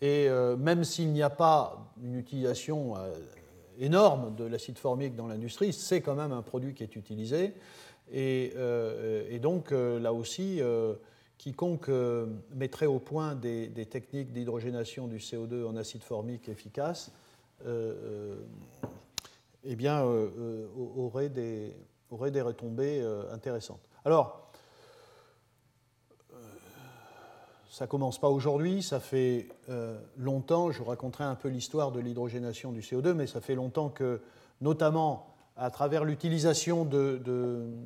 [0.02, 2.96] Et même s'il n'y a pas une utilisation
[3.80, 7.54] énorme de l'acide formique dans l'industrie, c'est quand même un produit qui est utilisé.
[8.12, 8.52] Et
[9.42, 10.60] donc, là aussi,
[11.44, 12.26] quiconque euh,
[12.56, 17.12] mettrait au point des, techniques d'hydrogénation du CO2 en acide formique efficaces
[17.66, 18.38] euh,
[18.86, 18.90] euh,
[19.66, 20.06] eh bien,
[20.98, 21.76] aurait, des,
[22.12, 23.02] aurait des retombées
[23.32, 23.82] intéressantes.
[24.04, 24.52] Alors,
[27.70, 29.48] ça ne commence pas aujourd'hui, ça fait
[30.18, 34.20] longtemps, je raconterai un peu l'histoire de l'hydrogénation du CO2, mais ça fait longtemps que,
[34.60, 37.22] notamment à travers l'utilisation de,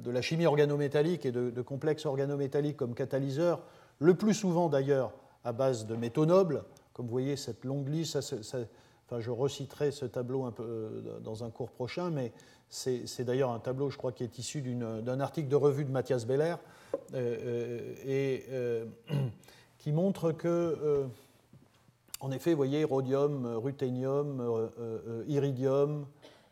[0.06, 3.62] la chimie organométallique et de, complexes organométalliques comme catalyseurs,
[3.99, 6.63] le plus souvent d'ailleurs à base de métaux nobles.
[6.93, 11.69] Comme vous voyez, cette longue liste, enfin, je reciterai ce tableau euh, dans un cours
[11.69, 12.32] prochain, mais
[12.69, 16.25] c'est d'ailleurs un tableau, je crois, qui est issu d'un article de revue de Mathias
[16.25, 16.56] Beller,
[17.13, 19.13] euh, euh, et
[19.77, 21.06] qui montre que,
[22.19, 24.69] en effet, vous voyez, rhodium, ruthénium,
[25.27, 26.06] iridium,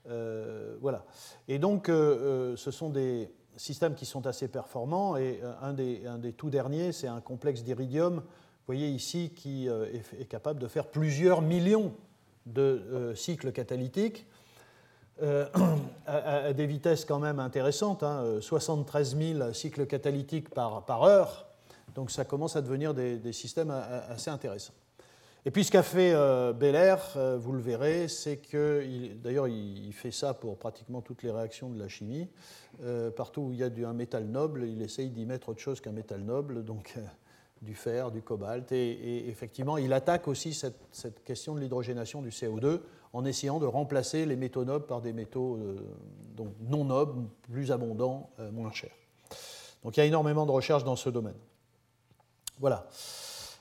[0.09, 1.05] euh, voilà.
[1.47, 5.17] Et donc, euh, euh, ce sont des systèmes qui sont assez performants.
[5.17, 10.59] Et un des, tout derniers, c'est un complexe d'iridium, vous voyez ici, qui est, capable
[10.59, 11.93] de faire plusieurs millions
[12.45, 14.25] de cycles catalytiques.
[16.05, 18.03] à, des vitesses quand même intéressantes,
[18.41, 21.45] 73 hein, 000 cycles catalytiques par, heure.
[21.93, 24.73] Donc ça commence à devenir des systèmes assez intéressants.
[25.47, 28.83] Et puis ce qu'a fait euh, euh, vous le verrez, c'est que,
[29.21, 32.27] d'ailleurs il, fait ça pour pratiquement toutes les réactions de la chimie,
[32.83, 35.81] euh, partout où il y a un métal noble, il essaye d'y mettre autre chose
[35.81, 36.95] qu'un métal noble, donc
[37.61, 42.81] du fer, du cobalt, et, effectivement il attaque aussi cette, question de l'hydrogénation du CO2
[43.13, 45.59] en essayant de remplacer les métaux nobles par des métaux
[46.35, 48.95] donc non nobles, plus abondants, moins chers.
[49.83, 51.37] Donc il y a énormément de recherches dans ce domaine.
[52.59, 52.87] Voilà.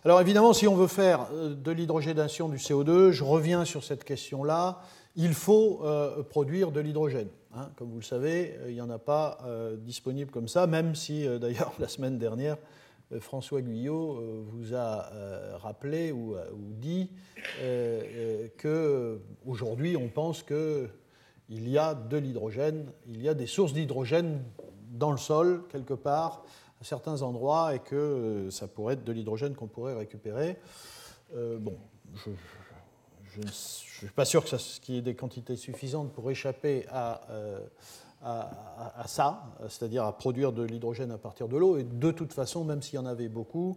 [0.07, 4.05] Alors évidemment, si on veut faire euh, de l'hydrogénation du CO2, je reviens sur cette
[4.05, 4.83] question-là,
[5.17, 7.31] il faut euh, produire de l'hydrogène.
[7.55, 7.71] Hein.
[7.77, 9.39] Comme vous le savez, euh, il n'y en a pas
[9.79, 12.59] disponible comme ça, même si d'ailleurs la semaine dernière,
[13.19, 15.09] François Guyot vous a
[15.57, 17.11] rappelé ou, dit
[18.59, 20.89] qu'aujourd'hui on pense qu'il
[21.49, 24.43] y a de l'hydrogène, il y a des sources d'hydrogène
[24.91, 26.45] dans le sol quelque part
[26.83, 30.59] certains endroits et que euh, ça pourrait être de l'hydrogène qu'on pourrait récupérer.
[31.35, 31.77] Euh, bon,
[32.15, 37.59] je ne suis pas sûr qu'il y ait des quantités suffisantes pour échapper à, euh,
[38.23, 41.77] à, ça, c'est-à-dire à produire de l'hydrogène à partir de l'eau.
[41.77, 43.77] Et de toute façon, même s'il y en avait beaucoup,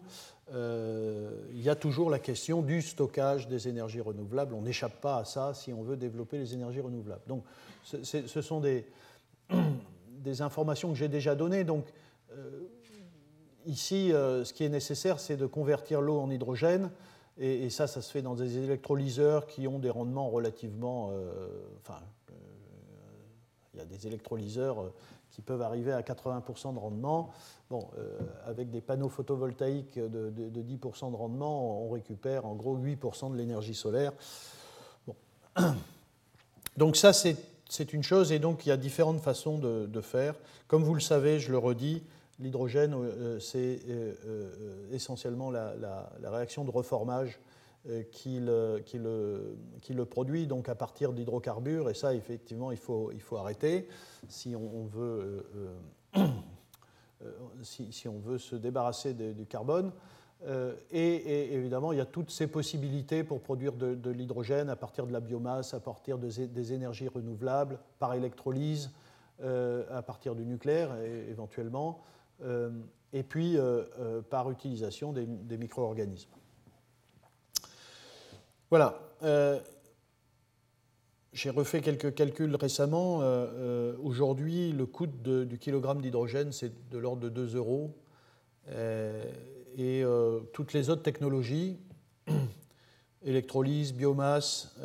[0.53, 4.53] il y a toujours la question du stockage des énergies renouvelables.
[4.53, 7.23] On n'échappe pas à ça si on veut développer les énergies renouvelables.
[7.27, 7.43] Donc,
[7.83, 8.85] ce sont des,
[10.09, 11.65] des informations que j'ai déjà données.
[11.65, 11.85] Donc,
[13.67, 16.89] ici, euh, ce qui est nécessaire, c'est de convertir l'eau en hydrogène.
[17.39, 21.11] Et, ça, ça se fait dans des électrolyseurs qui ont des rendements relativement.
[21.11, 21.29] Euh,
[21.81, 21.99] enfin,
[22.31, 22.33] euh,
[23.73, 24.91] il y a des électrolyseurs
[25.29, 27.29] qui peuvent arriver à 80% de rendement.
[27.69, 27.89] Bon,
[28.45, 33.75] avec des panneaux photovoltaïques de, 10% de rendement, on récupère en gros 8% de l'énergie
[33.75, 34.13] solaire.
[36.77, 40.35] Donc ça, c'est une chose, et donc il y a différentes façons de, faire.
[40.67, 42.03] Comme vous le savez, je le redis,
[42.39, 45.73] L'hydrogène, euh, c'est euh, euh, essentiellement la,
[46.23, 47.39] réaction de reformage
[48.11, 48.83] qui le,
[50.09, 53.87] produit donc à partir d'hydrocarbures, et ça, effectivement, il faut, arrêter
[54.27, 55.45] si on, veut,
[58.37, 59.93] se débarrasser du carbone.
[60.91, 65.07] Et, évidemment, il y a toutes ces possibilités pour produire de, de l'hydrogène à partir
[65.07, 68.91] de la biomasse, à partir des énergies renouvelables, par électrolyse,
[69.41, 70.93] à partir du nucléaire
[71.29, 72.01] éventuellement.
[72.43, 72.69] Euh,
[73.13, 76.29] et puis euh, euh, par utilisation des, micro-organismes.
[78.69, 78.99] Voilà.
[81.33, 83.19] J'ai refait quelques calculs récemment.
[84.03, 87.95] Aujourd'hui, le coût du kilogramme d'hydrogène, c'est de l'ordre de 2 euros.
[89.77, 90.03] et
[90.53, 91.79] toutes les autres technologies,
[93.23, 94.75] électrolyse, biomasse,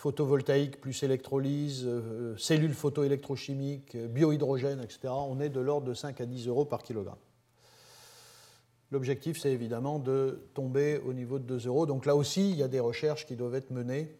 [0.00, 6.22] photovoltaïque plus électrolyse, euh, cellules photoélectrochimiques, euh, biohydrogène, etc., on est de l'ordre de 5
[6.22, 7.18] à 10 euros par kilogramme.
[8.92, 11.84] L'objectif, c'est évidemment de tomber au niveau de 2 euros.
[11.84, 14.10] Donc là aussi, il y a des recherches qui doivent être menées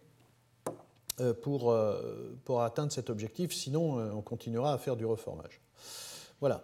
[1.18, 1.74] euh, pour,
[2.44, 5.62] pour atteindre cet objectif, sinon on continuera à faire du reformage.
[6.40, 6.62] Voilà.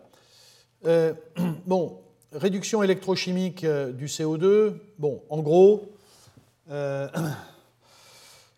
[1.66, 2.00] bon,
[2.32, 4.74] réduction électrochimique du CO2.
[4.98, 5.90] Bon, en gros,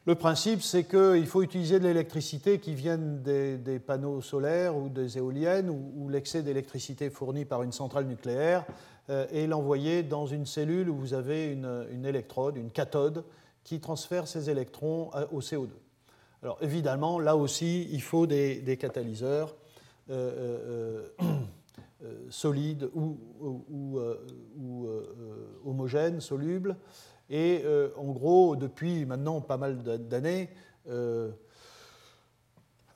[0.09, 5.19] Le principe, c'est qu'il faut utiliser de l'électricité qui vienne des, panneaux solaires ou des
[5.19, 8.65] éoliennes ou, l'excès d'électricité fourni par une centrale nucléaire
[9.11, 13.23] euh, et l'envoyer dans une cellule où vous avez une, électrode, une cathode,
[13.65, 15.69] qui transfère ces électrons euh, au CO2.
[16.43, 19.57] Alors évidemment, là aussi, il faut des, catalyseurs
[20.11, 21.07] euh,
[22.31, 24.89] solides ou, ou
[25.67, 26.79] homogènes, solubles.
[27.31, 30.49] Et euh, en gros, depuis maintenant pas mal d'années,
[30.89, 31.31] euh,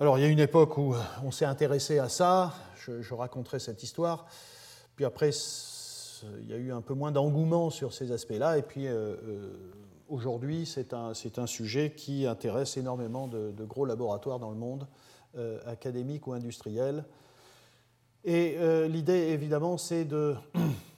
[0.01, 3.83] alors il y a une époque où on s'est intéressé à ça, je, raconterai cette
[3.83, 4.27] histoire,
[4.97, 5.31] puis après
[6.41, 9.17] il y a eu un peu moins d'engouement sur ces aspects-là, et puis euh,
[10.09, 14.87] aujourd'hui c'est un, un, sujet qui intéresse énormément de, de gros laboratoires dans le monde,
[15.67, 17.05] académiques ou industriels.
[18.25, 20.37] Et l'idée évidemment c'est de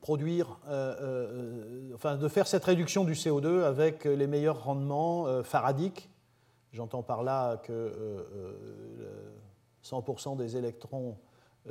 [0.00, 5.42] produire, euh, euh, enfin, de faire cette réduction du CO2 avec les meilleurs rendements euh,
[5.42, 6.10] faradiques.
[6.72, 8.26] J'entends par là que
[9.82, 11.16] 100% des électrons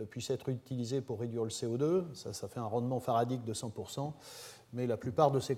[0.09, 2.05] puissent être utilisés pour réduire le CO2.
[2.13, 4.13] Ça, ça fait un rendement faradique de 100%,
[4.73, 5.57] mais la plupart de ces,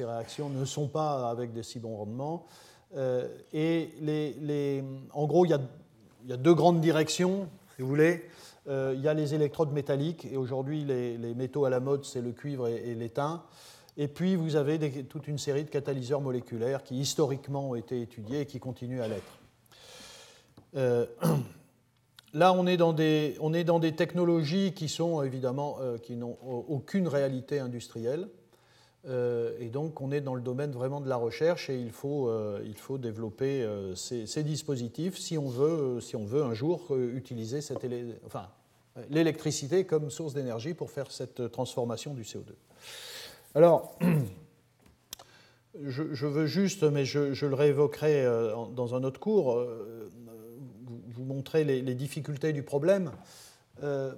[0.00, 2.46] réactions ne sont pas avec des si bons rendements.
[3.52, 8.24] et en gros, il y a deux grandes directions, si vous voulez.
[8.68, 12.20] Euh, il y a les électrodes métalliques, et aujourd'hui, les, métaux à la mode, c'est
[12.20, 13.42] le cuivre et, l'étain.
[13.96, 18.40] Et puis, vous avez toute une série de catalyseurs moléculaires qui, historiquement, ont été étudiés
[18.40, 19.38] et qui continuent à l'être.
[20.76, 21.06] Euh,
[22.34, 28.28] là, on est, dans des, technologies qui sont, évidemment, euh, qui n'ont aucune réalité industrielle.
[29.08, 32.28] Et donc, on est dans le domaine vraiment de la recherche et il faut,
[32.64, 33.64] il faut développer
[33.94, 37.86] ces, ces, dispositifs si on veut, si on veut un jour utiliser cette,
[39.10, 42.52] l'électricité comme source d'énergie pour faire cette transformation du CO2.
[43.54, 43.96] Alors,
[45.84, 50.10] je, veux juste, mais je, le réévoquerai euh, dans un autre cours, euh,
[51.08, 53.10] vous montrer les, difficultés du problème.
[53.82, 54.12] Euh,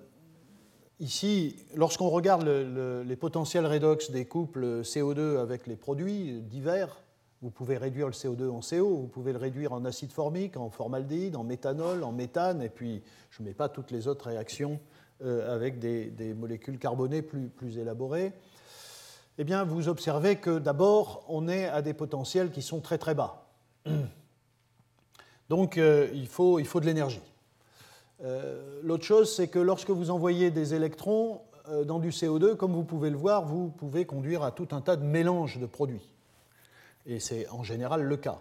[1.00, 6.96] ici, lorsqu'on regarde les potentiels redox des couples CO2 avec les produits divers,
[7.40, 10.70] vous pouvez réduire le CO2 en CO, vous pouvez le réduire en acide formique, en
[10.70, 14.80] formaldéhyde, en méthanol, en méthane, et puis je ne mets pas toutes les autres réactions
[15.24, 18.32] euh, avec des, molécules carbonées plus, élaborées.
[19.38, 23.14] Eh bien, vous observez que d'abord, on est à des potentiels qui sont très très
[23.14, 23.46] bas.
[25.48, 27.22] Donc, euh, il, faut, il faut de l'énergie.
[28.24, 31.40] Euh, l'autre chose, c'est que lorsque vous envoyez des électrons
[31.84, 34.96] dans du CO2, comme vous pouvez le voir, vous pouvez conduire à tout un tas
[34.96, 36.14] de mélanges de produits.
[37.04, 38.38] Et c'est en général le cas.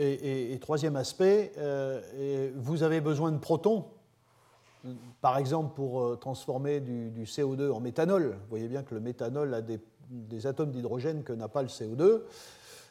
[0.00, 3.86] Et, troisième aspect, euh, vous avez besoin de protons,
[5.20, 8.28] par exemple pour euh, transformer du, CO2 en méthanol.
[8.28, 12.20] Vous voyez bien que le méthanol a des, atomes d'hydrogène que n'a pas le CO2.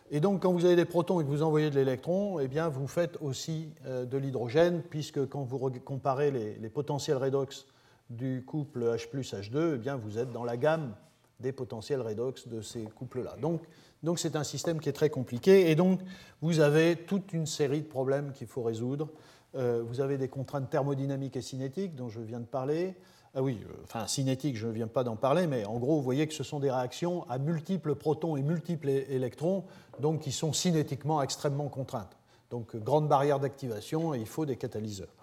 [0.10, 2.70] Et donc, quand vous avez des protons et que vous envoyez de l'électron, eh bien,
[2.70, 7.66] vous faites aussi euh, de l'hydrogène, puisque quand vous comparez les, potentiels redox
[8.10, 10.94] du couple H H2, eh bien, vous êtes dans la gamme
[11.42, 13.36] des potentiels redox de ces couples-là.
[13.42, 13.62] Donc,
[14.04, 16.00] donc c'est un système qui est très compliqué et donc
[16.42, 19.10] vous avez toute une série de problèmes qu'il faut résoudre.
[19.56, 22.96] Euh, vous avez des contraintes thermodynamiques et cinétiques dont je viens de parler.
[23.36, 26.02] Ah oui, euh, enfin cinétique, je ne viens pas d'en parler, mais en gros, vous
[26.02, 29.64] voyez que ce sont des réactions à multiples protons et multiples électrons,
[30.00, 32.18] donc qui sont cinétiquement extrêmement contraintes.
[32.50, 35.14] Donc grande barrière d'activation et il faut des catalyseurs.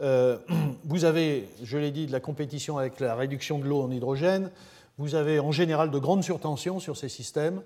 [0.00, 0.38] Euh,
[0.84, 4.50] vous avez, je l'ai dit, de la compétition avec la réduction de l'eau en hydrogène.
[4.98, 7.62] vous avez en général de grandes surtensions sur ces systèmes.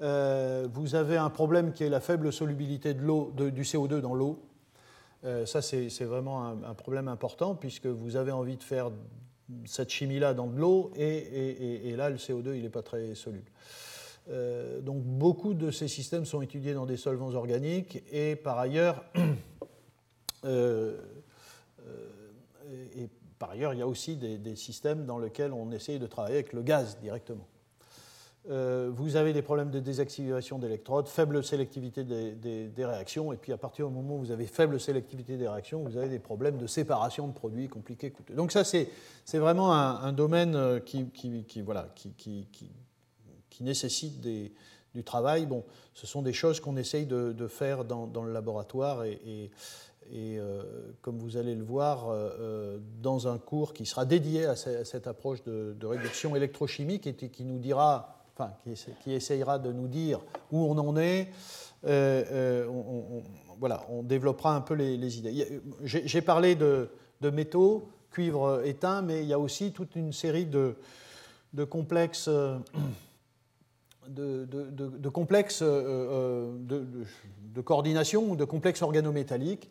[0.00, 4.42] vous avez un problème qui est la faible solubilité de l'eau, du CO2 dans l'eau.
[5.46, 8.90] ça, c'est vraiment un, problème important puisque vous avez envie de faire
[9.64, 13.50] cette chimie-là dans de l'eau et, là, le CO2, il n'est pas très soluble.
[14.28, 19.04] Euh, donc beaucoup de ces systèmes sont étudiés dans des solvants organiques et par ailleurs,
[20.44, 20.98] euh,
[21.86, 23.08] euh, et
[23.38, 26.52] par ailleurs il y a aussi des, systèmes dans lesquels on essaye de travailler avec
[26.52, 27.46] le gaz directement.
[28.48, 33.86] vous avez des problèmes de désactivation d'électrodes, faible sélectivité des, réactions, et puis à partir
[33.86, 37.28] du moment où vous avez faible sélectivité des réactions, vous avez des problèmes de séparation
[37.28, 38.34] de produits compliqués, coûteux.
[38.34, 38.88] Donc ça, c'est
[39.34, 42.68] vraiment un, domaine qui, voilà, qui
[43.62, 45.46] nécessitent du travail.
[45.46, 49.50] Bon, ce sont des choses qu'on essaye de, faire dans, le laboratoire et,
[50.14, 50.62] euh,
[51.02, 55.06] comme vous allez le voir, euh, euh, dans un cours qui sera dédié à, cette
[55.06, 58.52] approche de, réduction électrochimique et qui nous dira, enfin,
[59.02, 61.28] qui, essayera de nous dire où on en est.
[61.84, 63.22] on,
[63.58, 65.60] voilà, on développera un peu les, idées.
[65.82, 66.88] J'ai parlé de,
[67.20, 72.30] métaux, cuivre éteint, mais il y a aussi toute une série de complexes
[74.08, 77.06] de, complexes euh, euh,
[77.54, 79.70] de, coordination ou de complexes organométalliques.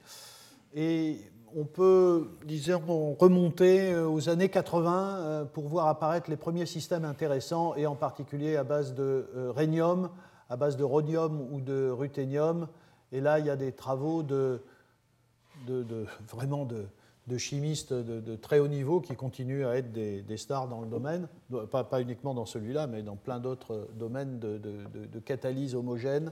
[0.74, 1.20] Et
[1.56, 7.76] on peut, disons, remonter aux années 80 euh, pour voir apparaître les premiers systèmes intéressants,
[7.76, 9.26] et en particulier à base de
[9.56, 10.10] rhénium,
[10.50, 12.68] à base de rhodium ou de ruthénium.
[13.12, 14.62] Et là, il y a des travaux de,
[16.28, 16.86] vraiment de,
[17.28, 21.28] de chimistes de, très haut niveau qui continuent à être des, stars dans le domaine,
[21.72, 26.32] pas, uniquement dans celui-là, mais dans plein d'autres domaines de, catalyse homogène.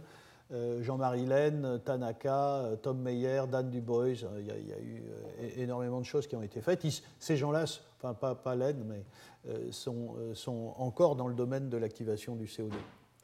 [0.52, 5.02] Euh, Jean-Marie Laine, Tanaka, Tom Meyer, Dan Dubois, il y, a, eu
[5.42, 6.86] euh, énormément de choses qui ont été faites.
[7.18, 7.64] ces gens-là,
[7.98, 9.04] enfin pas, pas Laine, mais
[9.48, 12.74] euh, sont encore dans le domaine de l'activation du CO2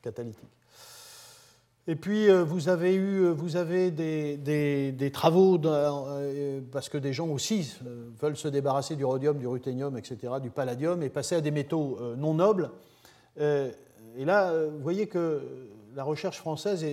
[0.01, 0.58] catalytique.
[1.89, 7.13] Et puis, euh, vous avez eu euh, vous avez des, travaux, euh, parce que des
[7.13, 7.79] gens aussi
[8.21, 11.97] veulent se débarrasser du rhodium, du ruthénium, etc., du palladium, et passer à des métaux
[12.15, 12.69] non nobles.
[13.39, 15.41] Et là, vous voyez que
[15.95, 16.85] la recherche française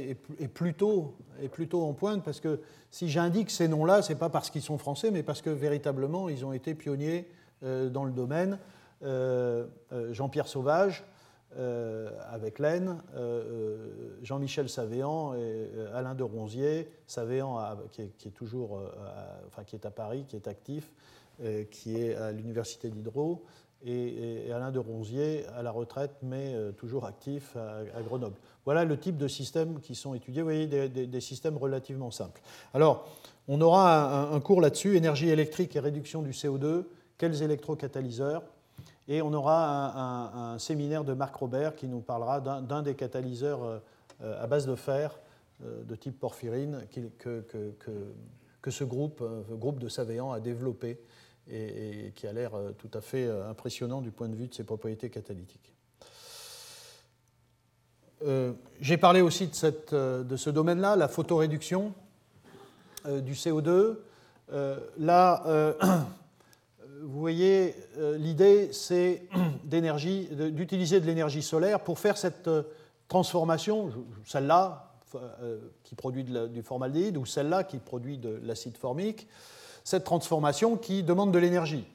[0.54, 4.48] plutôt, est plutôt en pointe, parce que si j'indique ces noms-là, ce n'est pas parce
[4.48, 7.28] qu'ils sont français, mais parce que véritablement, ils ont été pionniers
[7.62, 8.58] dans le domaine.
[10.12, 11.04] Jean-Pierre Sauvage,
[11.58, 17.58] euh, avec l'Aisne, euh, euh, Jean-Michel Savéan et Alain de Ronzier, Savéan
[17.92, 18.82] qui, est, toujours,
[19.46, 20.92] enfin qui est à Paris, qui est actif,
[21.70, 23.44] qui est à l'université d'Hydro,
[23.84, 28.36] et, Alain de Ronzier à la retraite, mais toujours actif à, Grenoble.
[28.64, 32.40] Voilà le type de systèmes qui sont étudiés, vous voyez, des, systèmes relativement simples.
[32.74, 33.08] Alors,
[33.48, 36.84] on aura un cours là-dessus, énergie électrique et réduction du CO2,
[37.16, 38.42] quels électrocatalyseurs
[39.08, 43.80] et on aura un, séminaire de Marc Robert qui nous parlera d'un des catalyseurs
[44.22, 45.18] euh, à base de fer
[45.64, 46.86] euh, de type porphyrine
[47.18, 50.98] que, ce groupe, euh, groupe de Savéan a développé
[51.48, 55.10] et, qui a l'air tout à fait impressionnant du point de vue de ses propriétés
[55.10, 55.72] catalytiques.
[58.80, 61.92] J'ai parlé aussi de ce domaine-là, la photoréduction
[63.06, 63.98] du CO2.
[64.98, 65.76] là,
[67.02, 69.22] vous voyez, euh, l'idée, c'est
[69.64, 72.62] d'utiliser de l'énergie solaire pour faire cette euh,
[73.08, 73.90] transformation,
[74.24, 79.28] celle-là euh, qui produit du formaldéhyde ou celle-là qui produit de l'acide formique,
[79.84, 81.86] cette transformation qui demande de l'énergie.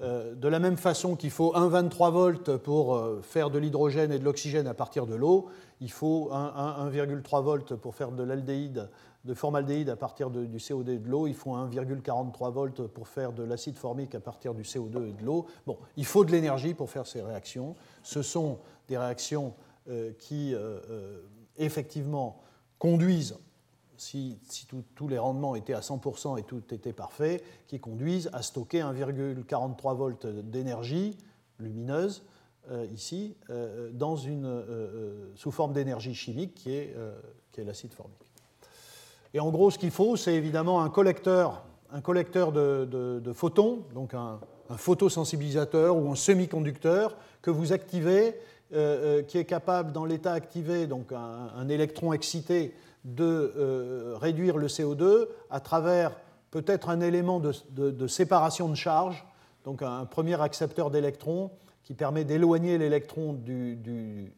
[0.00, 4.66] de la même façon qu'il faut 1,23 volts pour faire de l'hydrogène et de l'oxygène
[4.66, 5.48] à partir de l'eau,
[5.80, 8.90] il faut 1,3 volts pour faire de l'aldéhyde
[9.26, 13.32] de formaldéhyde à partir du CO2 et de l'eau, il faut 1,43 volts pour faire
[13.32, 15.46] de l'acide formique à partir du CO2 et de l'eau.
[15.66, 17.74] Bon, il faut de l'énergie pour faire ces réactions.
[18.02, 18.58] Ce sont
[18.88, 19.54] des réactions
[19.88, 21.22] euh, qui, euh, euh,
[21.56, 22.40] effectivement,
[22.78, 23.36] conduisent,
[23.96, 24.38] si,
[24.94, 29.96] tous les rendements étaient à 100% et tout était parfait, qui conduisent à stocker 1,43
[29.96, 31.16] volts d'énergie
[31.58, 32.22] lumineuse,
[32.92, 33.36] ici,
[35.34, 36.94] sous forme d'énergie chimique qui est
[37.56, 38.25] l'acide formique.
[39.36, 41.62] Et en gros, ce qu'il faut, c'est évidemment un collecteur,
[41.92, 44.40] de, photons, donc un,
[44.78, 48.28] photosensibilisateur ou un semi-conducteur que vous activez,
[48.72, 52.72] euh, euh, qui est capable, dans l'état activé, donc un, électron excité,
[53.04, 56.12] de euh, réduire le CO2 à travers
[56.50, 59.22] peut-être un élément de, séparation de charge,
[59.66, 61.50] donc un, premier accepteur d'électrons
[61.84, 64.32] qui permet d'éloigner l'électron du,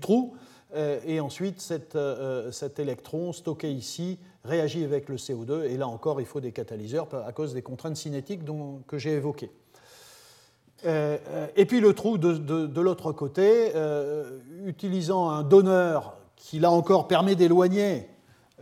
[0.00, 0.34] trou.
[0.74, 5.88] Euh, et ensuite cet, euh, cet, électron stocké ici réagit avec le CO2, et là
[5.88, 8.42] encore il faut des catalyseurs à cause des contraintes cinétiques
[8.86, 9.50] que j'ai évoquées.
[10.84, 13.72] et puis le trou de, l'autre côté,
[14.64, 18.06] utilisant un donneur qui là encore permet d'éloigner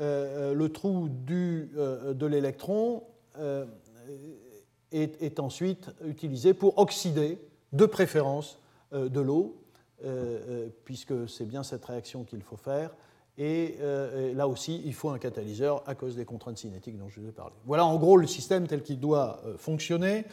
[0.01, 3.05] le trou du, de l'électron,
[4.91, 7.39] est, ensuite utilisé pour oxyder
[7.73, 8.59] de préférence
[8.91, 9.55] de l'eau,
[10.85, 12.91] puisque c'est bien cette réaction qu'il faut faire.
[13.41, 17.21] Euh, et, là aussi, il faut un catalyseur à cause des contraintes cinétiques dont je
[17.21, 17.55] vous ai parlé.
[17.65, 20.25] Voilà en gros le système tel qu'il doit euh, fonctionner.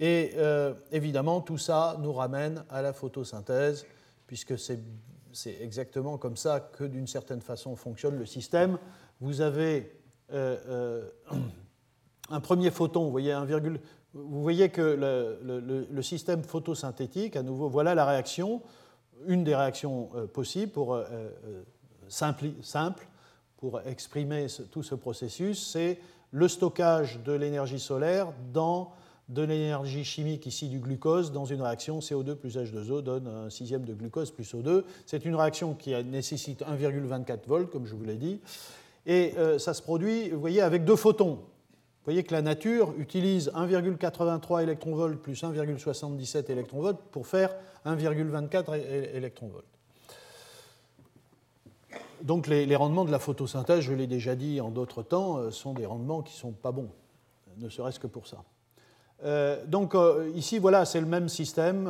[0.00, 3.86] Et euh, évidemment, tout ça nous ramène à la photosynthèse,
[4.26, 4.80] puisque c'est
[5.60, 8.78] exactement comme ça que d'une certaine façon fonctionne le système.
[9.20, 9.92] Vous avez
[10.32, 11.00] un
[12.42, 13.46] premier photon, vous voyez, 1,
[14.14, 18.62] vous voyez que le, système photosynthétique, à nouveau, voilà la réaction,
[19.26, 20.98] une des réactions possibles pour
[22.08, 23.06] simple, simple
[23.56, 25.98] pour exprimer tout ce processus, c'est
[26.30, 28.92] le stockage de l'énergie solaire dans
[29.28, 33.84] de l'énergie chimique ici du glucose dans une réaction CO2 plus H2O donne un sixième
[33.84, 34.84] de glucose plus O2.
[35.06, 38.40] C'est une réaction qui nécessite 1,24 volts, comme je vous l'ai dit,
[39.06, 41.38] et euh, ça se produit, vous voyez, avec deux photons.
[42.04, 48.74] Vous voyez que la nature utilise 1,83 électronvolts plus 1,77 électronvolts pour faire 1,24
[49.14, 49.64] électronvolts.
[52.20, 55.72] Donc les, rendements de la photosynthèse, je l'ai déjà dit en d'autres temps, euh, sont
[55.72, 56.90] des rendements qui ne sont pas bons,
[57.56, 58.44] ne serait-ce que pour ça.
[59.24, 61.84] Euh, donc euh, ici, voilà, c'est le même système.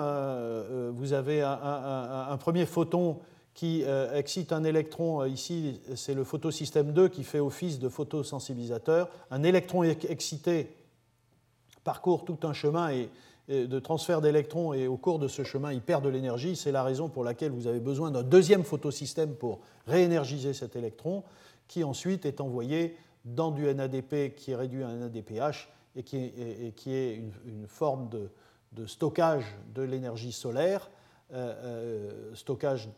[0.93, 3.19] vous avez un, premier photon
[3.55, 5.25] qui excite un électron.
[5.25, 9.09] Ici, c'est le photosystème 2 qui fait office de photosensibilisateur.
[9.31, 10.75] Un électron excité
[11.85, 12.91] parcourt tout un chemin
[13.49, 16.57] de transfert d'électrons et au cours de ce chemin, il perd de l'énergie.
[16.57, 21.23] C'est la raison pour laquelle vous avez besoin d'un deuxième photosystème pour réénergiser cet électron,
[21.69, 26.17] qui ensuite est envoyé dans du NADP qui est réduit à un NADPH et qui
[26.17, 29.45] est, une, forme de, stockage
[29.75, 30.91] de l'énergie solaire,
[31.33, 32.89] euh, euh, stockage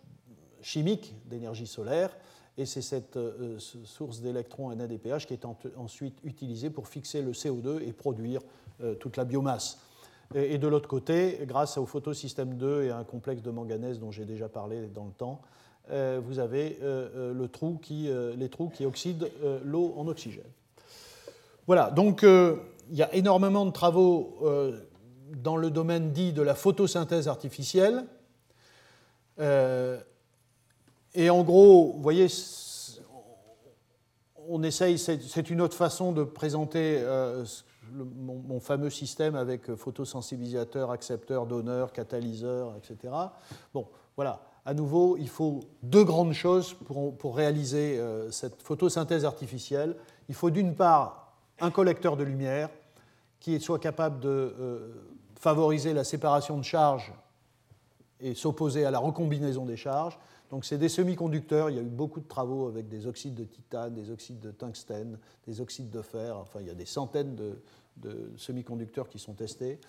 [0.66, 2.16] chimique d'énergie solaire.
[2.58, 5.44] Et c'est cette euh, source d'électrons NADPH qui est
[5.76, 8.40] ensuite utilisée pour fixer le CO2 et produire
[9.00, 9.78] toute la biomasse.
[10.34, 14.10] Et, de l'autre côté, grâce au photosystème 2 et à un complexe de manganèse dont
[14.10, 15.40] j'ai déjà parlé dans le temps,
[15.90, 19.30] euh, vous avez euh, euh, le trou qui, les trous qui oxydent
[19.64, 20.44] l'eau en oxygène.
[21.66, 24.38] Voilà, donc il y a énormément de travaux
[25.42, 28.04] dans le domaine dit de la photosynthèse artificielle.
[31.16, 32.28] Et en gros, vous voyez,
[34.48, 37.02] on essaye, c'est une autre façon de présenter
[37.92, 43.12] mon, fameux système avec photosensibilisateur, accepteur, donneur, catalyseur, etc.
[43.72, 44.42] Bon, voilà.
[44.64, 49.94] À nouveau, il faut deux grandes choses pour, réaliser euh, cette photosynthèse artificielle.
[50.28, 52.68] Il faut d'une part un collecteur de lumière
[53.38, 54.92] qui soit capable de euh,
[55.38, 57.12] favoriser la séparation de charges
[58.18, 60.18] et s'opposer à la recombinaison des charges.
[60.50, 63.44] Donc c'est des semi-conducteurs, il y a eu beaucoup de travaux avec des oxydes de
[63.44, 67.34] titane, des oxydes de tungstène, des oxydes de fer, enfin il y a des centaines
[67.34, 67.58] de,
[68.36, 69.80] semi-conducteurs qui sont testés,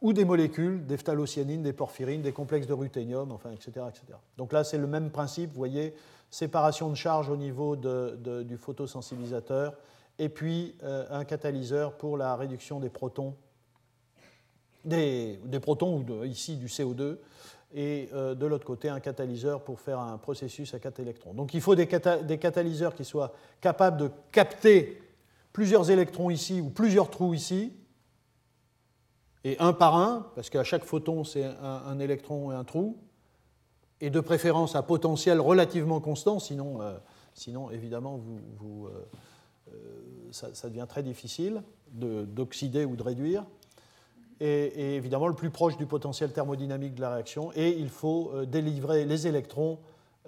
[0.00, 4.18] ou des molécules, des phthalocyanines, des porphyrines, des complexes de ruthénium, enfin, etc., etc.
[4.38, 5.94] Donc là c'est le même principe, vous voyez,
[6.30, 9.76] séparation de charges au niveau du photosensibilisateur,
[10.18, 13.34] et puis euh, un catalyseur pour la réduction des protons,
[14.84, 17.18] des, protons ou ici du CO2,
[17.74, 21.32] et euh, de l'autre côté un catalyseur pour faire un processus à 4 électrons.
[21.32, 25.00] Donc il faut des, catalyseurs qui soient capables de capter
[25.52, 27.72] plusieurs électrons ici ou plusieurs trous ici,
[29.44, 32.98] et un par un, parce qu'à chaque photon c'est un, électron et un trou,
[34.00, 36.96] et de préférence à potentiel relativement constant, sinon, euh,
[37.34, 38.20] sinon évidemment
[38.58, 39.72] vous, euh,
[40.30, 43.44] ça, devient très difficile d'oxyder ou de réduire
[44.40, 48.44] et évidemment le plus proche du potentiel thermodynamique de la réaction, et il faut euh,
[48.44, 49.78] délivrer les électrons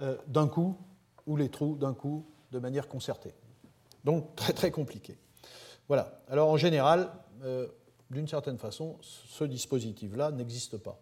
[0.01, 0.77] euh, d'un coup,
[1.27, 3.35] ou les trous d'un coup, de manière concertée.
[4.05, 5.19] Donc très très compliqué.
[5.89, 6.21] Voilà.
[6.29, 7.11] Alors en général,
[7.43, 7.67] euh,
[8.11, 11.01] d'une certaine façon, ce dispositif-là n'existe pas.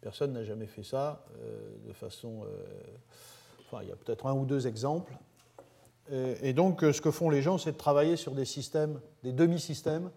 [0.00, 1.24] Personne n'a jamais fait ça
[1.86, 2.44] de façon...
[3.66, 5.12] enfin, il y a peut-être un ou deux exemples.
[6.12, 10.10] Et, donc, ce que font les gens, c'est de travailler sur des systèmes, des demi-systèmes,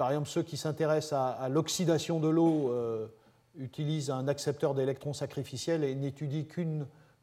[0.00, 3.06] par exemple, ceux qui s'intéressent à, l'oxydation de l'eau euh,
[3.58, 6.44] utilisent un accepteur d'électrons sacrificiels et n'étudient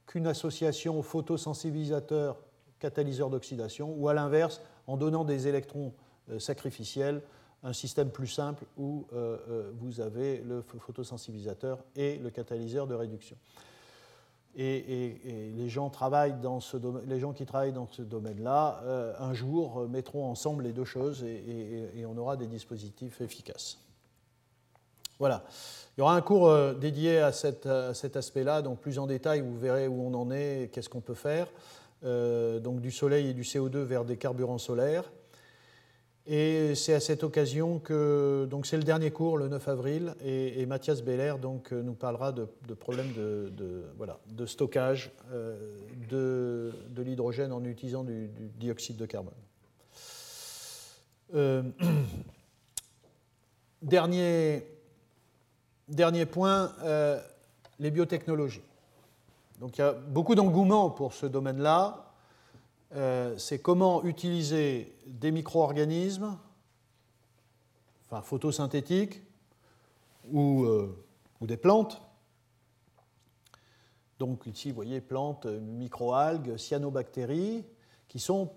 [0.05, 2.38] qu'une association photosensibilisateur
[2.78, 5.91] catalyseur d'oxydation, ou à l'inverse, en donnant des électrons
[6.30, 7.23] euh, sacrificiels,
[7.63, 13.38] un système plus simple où euh, vous avez le photosensibilisateur et le catalyseur de réduction.
[14.60, 20.74] Et, les, gens qui travaillent dans ce domaine-là, euh, un jour, euh, mettront ensemble les
[20.74, 23.78] deux choses et, on aura des dispositifs efficaces.
[25.20, 25.43] Voilà.
[25.95, 29.88] Il y aura un cours dédié à, cet aspect-là, donc plus en détail, vous verrez
[29.88, 31.47] où on en est, qu'est-ce qu'on peut faire.
[32.03, 35.12] donc du soleil et du CO2 vers des carburants solaires.
[36.30, 40.65] Et c'est à cette occasion que donc c'est le dernier cours, le 9 avril, et,
[40.65, 42.45] Mathias Beller donc, nous parlera de,
[42.78, 45.55] problèmes de, voilà, de stockage euh,
[46.09, 49.34] de, l'hydrogène en utilisant du, dioxyde de carbone.
[51.34, 51.63] Euh,
[53.82, 54.67] dernier,
[55.88, 57.21] dernier point, euh,
[57.80, 58.63] les biotechnologies.
[59.61, 62.07] Donc il y a beaucoup d'engouement pour ce domaine-là.
[62.95, 66.38] Euh, c'est comment utiliser des micro-organismes,
[68.05, 69.21] enfin photosynthétiques,
[70.31, 71.05] ou, euh,
[71.41, 72.01] ou, des plantes.
[74.19, 77.65] Donc ici, vous voyez, plantes, micro-algues, cyanobactéries,
[78.07, 78.51] qui sont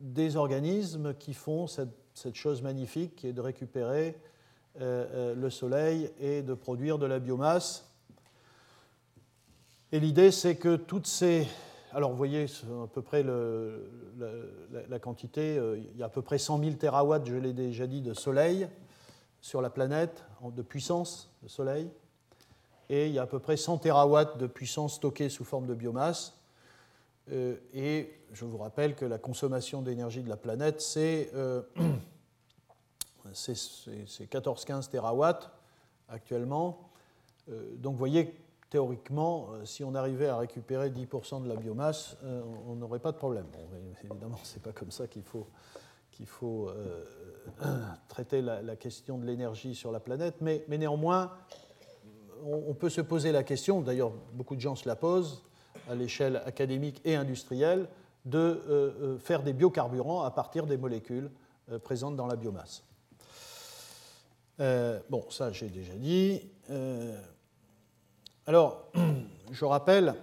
[0.00, 1.90] des organismes qui font cette,
[2.34, 4.14] chose magnifique qui est de récupérer
[4.80, 7.90] euh, le soleil et de produire de la biomasse.
[9.90, 11.48] Et l'idée, c'est que toutes ces
[11.92, 16.38] alors vous voyez à peu près la, quantité, euh, il y a à peu près
[16.38, 18.68] 100 000 terawatts, je l'ai déjà dit, de soleil
[19.40, 21.90] sur la planète, de puissance de soleil,
[22.88, 25.74] et il y a à peu près 100 terawatts de puissance stockée sous forme de
[25.74, 26.36] biomasse.
[27.32, 31.34] Euh, et je vous rappelle que la consommation d'énergie de la planète, c'est 14-15
[33.36, 35.50] euh, terawatts
[36.08, 36.90] actuellement.
[37.48, 38.34] donc vous voyez
[38.70, 43.12] théoriquement, euh, si on arrivait à récupérer 10% de la biomasse, euh, on n'aurait pas
[43.12, 43.46] de problème.
[44.04, 47.04] évidemment, ce n'est pas comme ça qu'il faut, euh,
[48.08, 51.32] traiter la, question de l'énergie sur la planète, mais néanmoins,
[52.44, 55.42] on, peut se poser la question, d'ailleurs beaucoup de gens se la posent
[55.90, 57.88] à l'échelle académique et industrielle,
[58.24, 61.30] de faire des biocarburants à partir des molécules
[61.82, 62.84] présentes dans la biomasse.
[64.58, 66.42] bon, ça j'ai déjà dit.
[68.46, 68.90] Alors,
[69.52, 70.14] je rappelle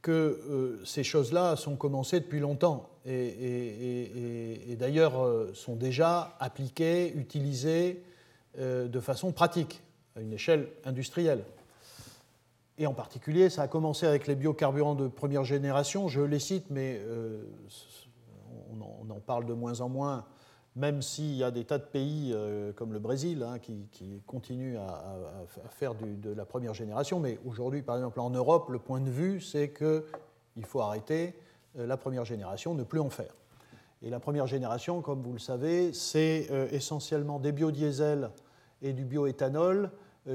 [0.00, 8.02] que euh, ces choses-là sont commencées depuis longtemps et, d'ailleurs euh, sont déjà appliquées, utilisées
[8.58, 9.82] euh, de façon pratique,
[10.16, 11.44] à une échelle industrielle.
[12.78, 16.66] Et en particulier, ça a commencé avec les biocarburants de première génération, je les cite,
[16.70, 17.00] mais
[18.72, 20.24] on en, parle de moins en moins
[20.74, 24.78] même s'il y a des tas de pays euh, comme le Brésil hein, qui, continuent
[24.78, 25.18] à,
[25.70, 27.20] faire de la première génération.
[27.20, 31.34] Mais aujourd'hui, par exemple, en Europe, le point de vue, c'est qu'il faut arrêter
[31.78, 33.34] euh, la première génération, ne plus en faire.
[34.02, 38.30] Et la première génération, comme vous le savez, c'est euh, essentiellement des biodiesels
[38.80, 39.90] et du bioéthanol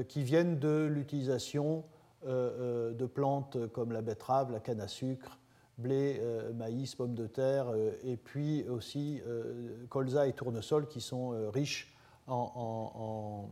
[0.08, 1.82] qui viennent de l'utilisation
[2.26, 5.38] de plantes comme la betterave, la canne à sucre,
[5.78, 11.00] blé, euh, maïs, pommes de terre, euh, et puis aussi euh, colza et tournesol qui
[11.00, 11.94] sont riches
[12.26, 13.48] en,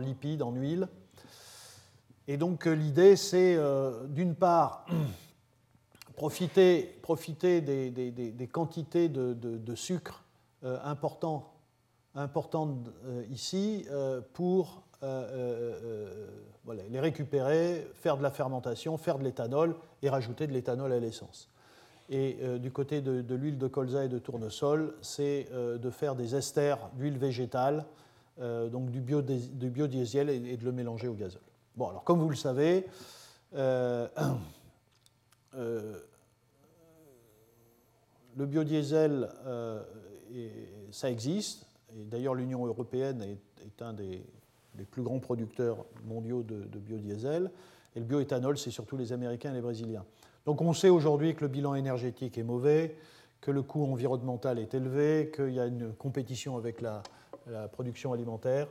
[0.00, 0.88] lipides, en huile.
[2.26, 3.58] Et donc l'idée, c'est
[4.08, 4.86] d'une part
[6.16, 10.24] profiter, profiter des, quantités de, sucre
[10.62, 11.44] importantes
[13.30, 13.86] ici
[14.32, 21.00] pour les récupérer, faire de la fermentation, faire de l'éthanol et rajouter de l'éthanol à
[21.00, 21.48] l'essence.
[22.08, 26.14] Et euh, du côté de, l'huile de colza et de tournesol, c'est euh, de faire
[26.14, 27.86] des esters d'huile végétale,
[28.40, 31.40] euh, donc du, biodiesel et, de le mélanger au gazole.
[31.76, 32.86] Bon, alors comme vous le savez,
[33.54, 34.08] le
[38.36, 39.30] biodiesel,
[40.90, 44.22] ça existe, et d'ailleurs l'Union européenne est, un des,
[44.90, 47.50] plus grands producteurs mondiaux de, de biodiesel,
[47.94, 50.04] et le bioéthanol, c'est surtout les Américains et les Brésiliens.
[50.46, 52.96] Donc on sait aujourd'hui que le bilan énergétique est mauvais,
[53.40, 57.02] que le coût environnemental est élevé, qu'il y a une compétition avec la,
[57.72, 58.68] production alimentaire,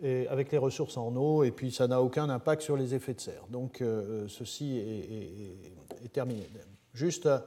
[0.00, 3.14] et avec les ressources en eau, et puis ça n'a aucun impact sur les effets
[3.14, 3.44] de serre.
[3.50, 6.48] Donc euh, ceci est, terminé.
[6.94, 7.40] Juste, euh,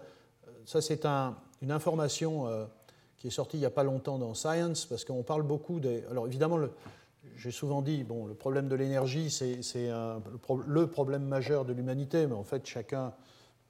[0.65, 2.65] ça c'est une information euh,
[3.15, 6.03] qui est sortie il n'y a pas longtemps dans Science, parce qu'on parle beaucoup des...
[6.11, 6.71] Alors évidemment, le,
[7.37, 9.59] j'ai souvent dit, bon, le problème de l'énergie, c'est
[9.89, 13.13] le problème majeur de l'humanité, mais en fait, chacun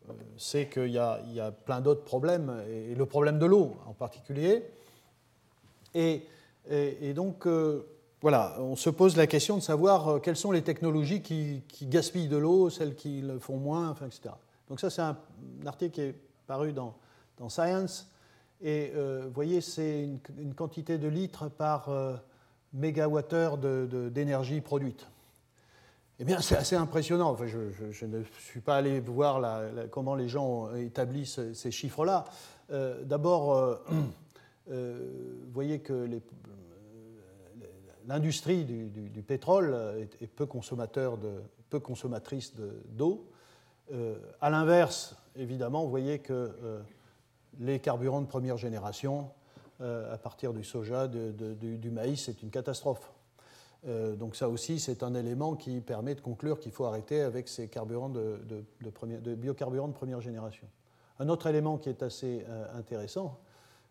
[0.10, 4.64] euh, sait qu'il y, a plein d'autres problèmes, et le problème de l'eau en particulier.
[5.94, 6.24] Et,
[7.16, 7.86] donc, euh,
[8.22, 12.28] voilà, on se pose la question de savoir euh, quelles sont les technologies qui, gaspillent
[12.28, 14.36] de l'eau, celles qui le font moins, enfin, etc.
[14.68, 15.18] Donc ça, c'est un,
[15.66, 16.16] article qui est
[16.48, 16.96] paru dans,
[17.50, 18.10] Science,
[18.62, 20.04] et vous voyez, c'est
[20.38, 21.90] une, quantité de litres par
[22.76, 25.08] mégawattheure d'énergie produite.
[26.20, 27.32] Eh bien, c'est assez impressionnant.
[27.32, 29.42] Enfin, je, ne suis pas allé voir
[29.92, 32.26] comment les gens établissent ces chiffres-là.
[32.72, 33.76] Euh, d'abord, euh,
[34.72, 35.10] euh,
[35.46, 36.08] vous voyez que
[38.08, 39.76] l'industrie du, pétrole
[40.22, 42.54] est, peu, de, consommatrice
[42.90, 43.30] d'eau.
[44.40, 46.52] à l'inverse, évidemment, vous voyez que
[47.60, 49.30] les carburants de première génération,
[49.80, 53.12] à partir du soja, du, maïs, c'est une catastrophe.
[53.86, 57.68] donc ça aussi, c'est un élément qui permet de conclure qu'il faut arrêter avec ces
[57.68, 58.40] carburants de,
[58.82, 60.68] de biocarburants de première génération.
[61.20, 63.38] Un autre élément qui est assez intéressant,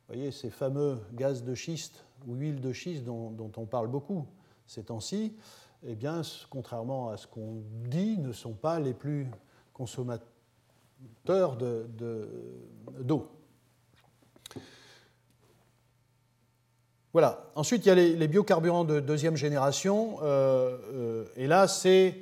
[0.06, 4.26] vous voyez, ces fameux gaz de schiste ou huiles de schiste dont, on parle beaucoup
[4.66, 5.34] ces temps-ci,
[5.82, 6.20] eh bien,
[6.50, 9.26] contrairement à ce qu'on dit, ne sont pas les plus
[9.72, 10.26] consommateurs
[13.00, 13.28] d'eau.
[17.54, 20.16] Ensuite, il y a les, biocarburants de deuxième génération.
[20.22, 22.16] Euh, euh, et là, c'est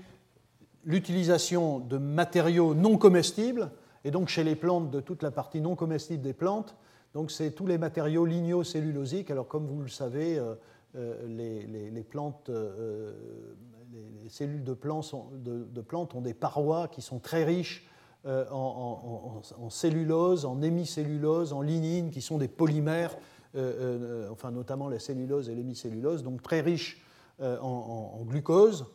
[0.84, 3.70] l'utilisation de matériaux non comestibles,
[4.04, 6.76] et donc chez les plantes, de toute la partie non comestible des plantes,
[7.14, 9.30] donc c'est tous les matériaux lignocellulosiques.
[9.30, 16.88] Alors comme vous le savez, euh, les, plantes, les, cellules de plantes, ont des parois
[16.88, 17.86] qui sont très riches
[18.26, 19.40] en,
[19.70, 23.16] cellulose, en hémicellulose, en lignine, qui sont des polymères,
[23.54, 27.04] enfin notamment la cellulose et l'hémicellulose, donc très riches
[27.40, 28.86] en, glucose,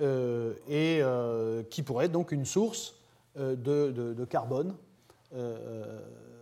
[0.00, 1.02] et
[1.70, 2.96] qui pourraient être donc une source
[3.36, 4.74] de carbone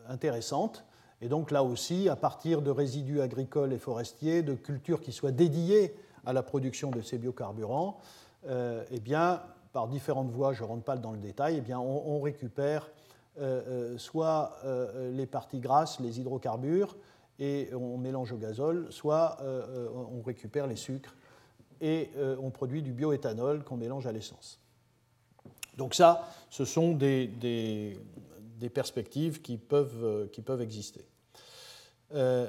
[0.09, 0.85] intéressante.
[1.21, 5.33] Et donc là aussi, à partir de résidus agricoles et forestiers, de cultures qui soient
[5.33, 5.95] dédiées
[6.27, 7.99] à la production de ces biocarburants,
[8.47, 9.41] euh, eh bien,
[9.73, 12.91] par différentes voies, je ne rentre pas dans le détail, eh bien, on, récupère
[13.41, 14.59] euh, euh, soit
[15.13, 16.97] les parties grasses, les hydrocarbures,
[17.39, 19.39] et on mélange au gazole, soit
[19.95, 21.17] on récupère les sucres
[21.81, 22.11] et
[22.41, 24.61] on produit du bioéthanol qu'on mélange à l'essence.
[25.77, 27.99] Donc ça, ce sont des,
[28.73, 31.05] perspectives qui peuvent, qui peuvent exister.
[32.15, 32.49] Euh,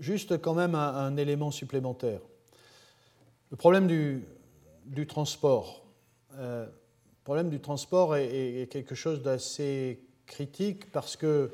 [0.00, 2.20] juste quand même un, élément supplémentaire.
[3.50, 5.84] Le problème du, transport.
[6.34, 11.50] Euh, le problème du transport est, quelque chose d'assez critique parce que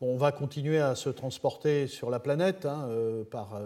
[0.00, 3.60] on va continuer à se transporter sur la planète hein, euh, par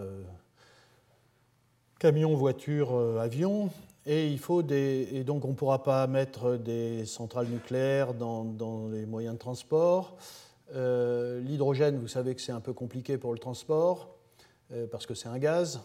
[1.99, 3.69] camion, voiture, avion,
[4.05, 8.87] et il faut des, et donc on ne pourra pas mettre des centrales nucléaires dans,
[8.91, 10.17] les moyens de transport.
[10.73, 14.15] Euh, l'hydrogène, vous savez que c'est un peu compliqué pour le transport,
[14.73, 15.81] euh, parce que c'est un gaz.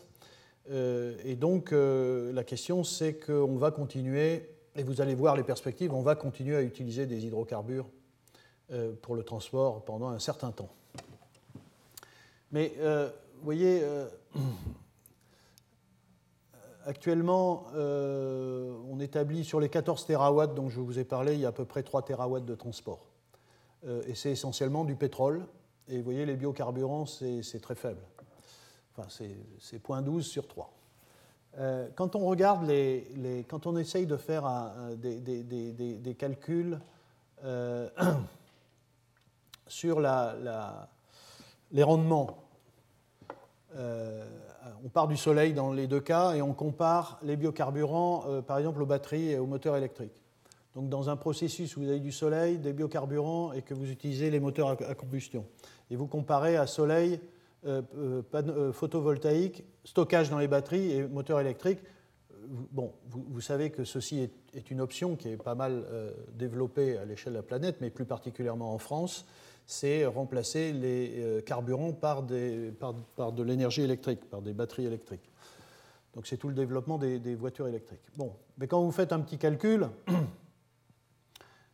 [0.71, 5.93] Euh, et donc, la question, c'est qu'on va continuer, et vous allez voir les perspectives,
[5.93, 7.87] on va continuer à utiliser des hydrocarbures
[9.03, 10.71] pour le transport pendant un certain temps.
[12.53, 13.83] Mais, vous voyez,
[16.85, 21.49] actuellement, on établit sur les 14 TWh dont je vous ai parlé, il y a
[21.49, 23.07] à peu près 3 TWh de transport.
[23.87, 25.47] Euh, et c'est essentiellement du pétrole.
[25.89, 28.01] Et vous voyez, les biocarburants, c'est très faible.
[28.97, 30.73] Enfin, c'est 0.12 sur 3.
[31.59, 34.45] Euh, quand on regarde les, quand on essaye de faire
[34.97, 36.81] des, calculs
[37.45, 37.89] euh,
[39.67, 42.37] sur les rendements,
[43.75, 48.83] on part du soleil dans les deux cas et on compare les biocarburants, par exemple,
[48.83, 50.23] aux batteries et aux moteurs électriques.
[50.77, 54.31] Donc dans un processus où vous avez du soleil, des biocarburants et que vous utilisez
[54.31, 55.47] les moteurs à, combustion.
[55.91, 57.19] Et vous comparez à soleil,
[57.65, 61.79] euh, euh, euh, photovoltaïque, stockage dans les batteries et moteur électrique.
[62.71, 64.21] Bon, vous, savez que ceci
[64.55, 65.85] est, une option qui est pas mal
[66.35, 69.27] développée à l'échelle de la planète, mais plus particulièrement en France,
[69.67, 75.29] c'est remplacer les carburants par, de l'énergie électrique, par des batteries électriques.
[76.15, 78.01] Donc c'est tout le développement des, voitures électriques.
[78.17, 79.89] Bon, mais quand vous faites un petit calcul,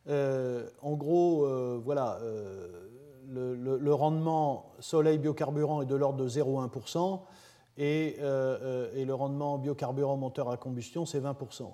[0.09, 2.89] Euh, en gros, euh, voilà, euh,
[3.29, 7.21] le, rendement soleil biocarburant est de l'ordre de 0,1%.
[7.79, 11.65] Et, et, le rendement biocarburant moteur à combustion, c'est 20%.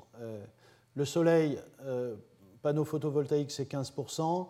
[0.95, 1.59] le soleil,
[2.62, 4.47] panneau photovoltaïque, c'est 15%.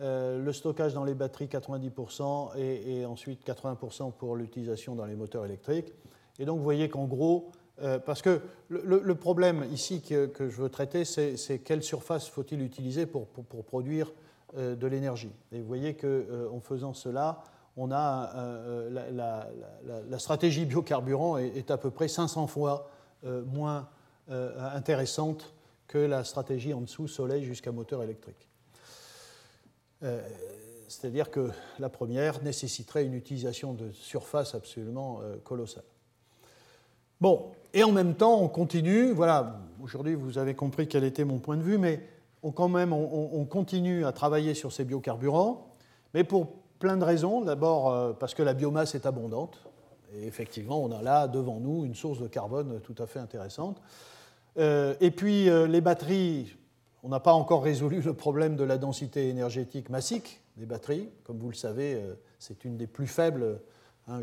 [0.00, 2.56] Le stockage dans les batteries, 90%.
[2.56, 5.92] Et, et ensuite 80% pour l'utilisation dans les moteurs électriques.
[6.38, 10.68] Et donc, vous voyez qu'en gros, euh, parce que le, problème ici que, je veux
[10.68, 13.26] traiter, c'est quelle surface faut-il utiliser pour,
[13.66, 14.12] produire
[14.56, 15.32] euh, de l'énergie.
[15.52, 17.42] Et vous voyez qu'en euh, faisant cela,
[17.76, 18.30] on a
[18.90, 22.90] la, stratégie biocarburant est, à peu près 500 fois
[23.46, 23.88] moins
[24.74, 25.54] intéressante
[25.88, 28.51] que la stratégie en dessous soleil jusqu'à moteur électrique.
[30.88, 35.84] C'est-à-dire que la première nécessiterait une utilisation de surface absolument colossale.
[37.22, 39.12] Bon, et en même temps, on continue.
[39.12, 42.00] Voilà, aujourd'hui, vous avez compris quel était mon point de vue, mais
[42.42, 45.68] on, quand même, on, continue à travailler sur ces biocarburants,
[46.14, 46.48] mais pour
[46.80, 47.40] plein de raisons.
[47.42, 49.64] D'abord, euh, parce que la biomasse est abondante
[50.16, 53.80] Et effectivement, on a là devant nous une source de carbone tout à fait intéressante.
[54.56, 56.56] et puis les batteries,
[57.02, 61.08] on n'a pas encore résolu le problème de la densité énergétique massique des batteries.
[61.24, 62.00] Comme vous le savez,
[62.38, 63.60] c'est une des plus faibles.
[64.08, 64.22] Hein,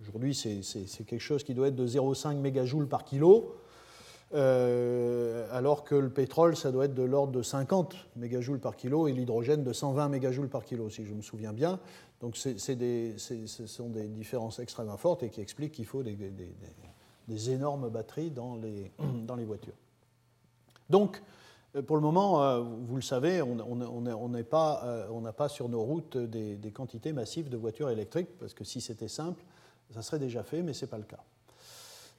[0.00, 3.54] aujourd'hui, c'est quelque chose qui doit être de 0,5 mégajoules par kilo.
[4.34, 9.06] Euh, alors que le pétrole, ça doit être de l'ordre de 50 mégajoules par kilo
[9.06, 11.78] et l'hydrogène de 120 mégajoules par kilo, si je me souviens bien.
[12.20, 18.30] Donc ce sont des différences extrêmement fortes et qui expliquent qu'il faut des, énormes batteries
[18.30, 18.90] dans les,
[19.26, 19.74] dans les, voitures.
[20.90, 21.20] Donc, euh,
[21.82, 25.06] pour le moment, euh, vous le savez, on n'a pas,
[25.36, 29.42] pas, sur nos routes des, quantités massives de voitures électriques, parce que si c'était simple,
[29.92, 31.22] ça serait déjà fait, mais ce n'est pas le cas.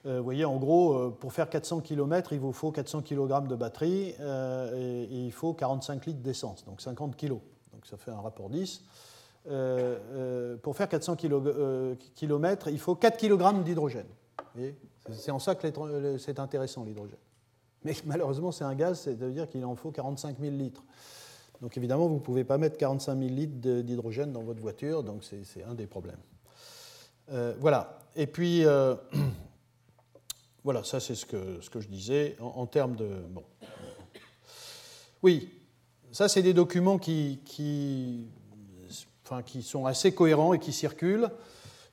[0.05, 3.47] Euh, vous voyez, en gros, euh, pour faire 400 km, il vous faut 400 kg
[3.47, 7.29] de batterie euh, et, il faut 45 litres d'essence, donc 50 kg.
[7.29, 8.83] Donc ça fait un rapport 10.
[10.61, 14.07] pour faire 400 km, il faut 4 kg d'hydrogène.
[15.11, 15.67] C'est en ça que
[16.17, 17.17] c'est intéressant l'hydrogène.
[17.87, 20.83] Mais malheureusement, c'est un gaz, c'est-à-dire qu'il en faut 45 000 litres.
[21.61, 25.23] Donc évidemment, vous ne pouvez pas mettre 45 000 litres d'hydrogène dans votre voiture, donc
[25.23, 26.19] c'est un des problèmes.
[27.59, 27.99] voilà.
[28.15, 28.63] Et puis,
[30.67, 33.07] Voilà, ça c'est ce que, ce que je disais en, termes de...
[33.29, 33.43] Bon.
[35.23, 35.49] Oui,
[36.11, 38.27] ça c'est des documents qui, qui,
[39.23, 41.29] enfin, qui, sont assez cohérents et qui circulent,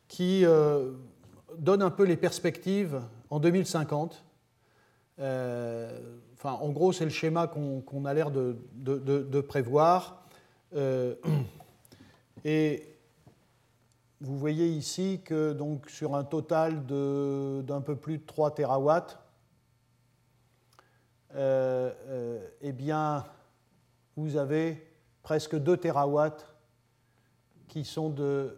[0.09, 0.91] qui euh,
[1.57, 4.24] donnent un peu les perspectives en 2050.
[5.21, 10.27] Euh, enfin, en gros, c'est le schéma qu'on a l'air de, prévoir.
[10.75, 11.15] Euh,
[12.45, 12.97] et
[14.21, 19.19] vous voyez ici que donc, sur un total d'un peu plus de 3 terawatts,
[21.37, 23.25] euh, eh bien,
[24.17, 24.87] vous avez
[25.23, 26.47] presque 2 terawatts
[27.69, 28.57] qui sont de,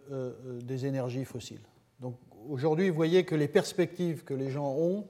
[0.63, 1.65] des énergies fossiles.
[1.99, 5.07] Donc aujourd'hui, vous voyez que les perspectives que les gens ont,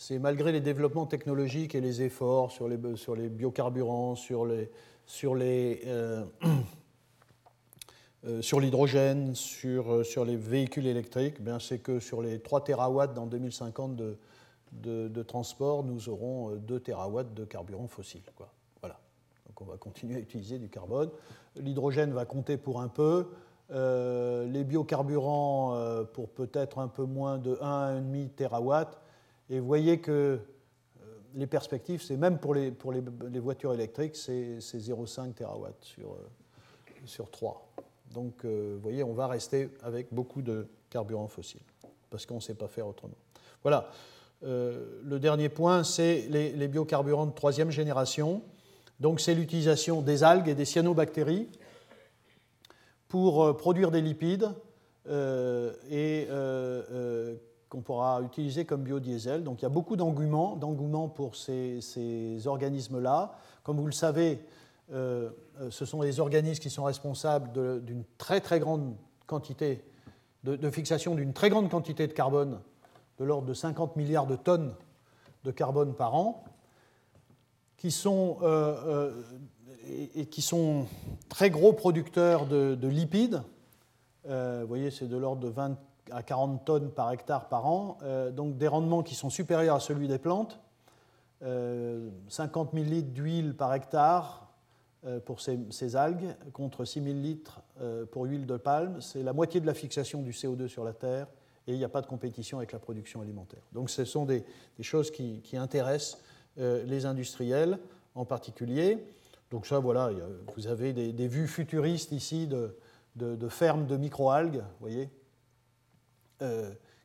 [0.00, 2.78] c'est malgré les développements technologiques et les efforts sur les,
[3.28, 4.46] biocarburants, sur
[8.26, 12.64] Euh, sur l'hydrogène, sur, euh, sur, les véhicules électriques, eh c'est que sur les 3
[12.64, 18.20] TWh dans 2050 de, transport, nous aurons 2 euh, TWh de carburant fossile.
[18.82, 19.00] Voilà.
[19.46, 21.08] Donc on va continuer à utiliser du carbone.
[21.56, 23.30] L'hydrogène va compter pour un peu.
[23.70, 29.00] les biocarburants pour peut-être un peu moins de 1,5 TWh.
[29.50, 30.38] Et vous voyez que
[31.34, 36.16] les perspectives, c'est même pour les, pour les, voitures électriques, c'est 0,5 TWh sur,
[37.04, 37.70] sur 3.
[38.12, 41.60] Donc, euh, vous voyez, on va rester avec beaucoup de carburants fossiles,
[42.10, 43.14] parce qu'on ne sait pas faire autrement.
[43.62, 43.90] Voilà.
[44.42, 48.42] Euh, le dernier point, c'est les, biocarburants de troisième génération.
[48.98, 51.48] Donc, c'est l'utilisation des algues et des cyanobactéries
[53.06, 54.48] pour euh, produire des lipides
[55.90, 56.28] et
[57.70, 59.44] qu'on pourra utiliser comme biodiesel.
[59.44, 63.32] Donc, il y a beaucoup d'engouement pour ces, ces organismes-là.
[63.62, 64.44] Comme vous le savez,
[64.92, 67.52] euh, euh, ce sont les organismes qui sont responsables
[67.84, 68.96] d'une très très grande
[69.26, 69.84] quantité,
[70.42, 72.60] de, fixation d'une très grande quantité de carbone,
[73.18, 74.74] de l'ordre de 50 milliards de tonnes
[75.44, 76.44] de carbone par an,
[77.76, 79.12] qui sont, euh,
[79.88, 80.86] et, qui sont
[81.28, 83.42] très gros producteurs de, lipides.
[84.24, 85.78] vous voyez, c'est de l'ordre de 20
[86.12, 87.98] à 40 tonnes par hectare par an,
[88.32, 90.60] donc des rendements qui sont supérieurs à celui des plantes.
[91.40, 94.50] 50 000 litres d'huile par hectare,
[95.06, 99.00] euh, pour ces, algues contre 6000 litres euh, pour l'huile de palme.
[99.00, 101.26] C'est la moitié de la fixation du CO2 sur la Terre
[101.66, 103.62] et il n'y a pas de compétition avec la production alimentaire.
[103.72, 104.44] Donc ce sont des,
[104.82, 106.20] choses qui, intéressent
[106.58, 107.78] euh, les industriels
[108.14, 108.98] en particulier.
[109.50, 110.10] Donc ça, voilà,
[110.54, 115.08] vous avez des, vues futuristes ici de, fermes de microalgues, vous voyez,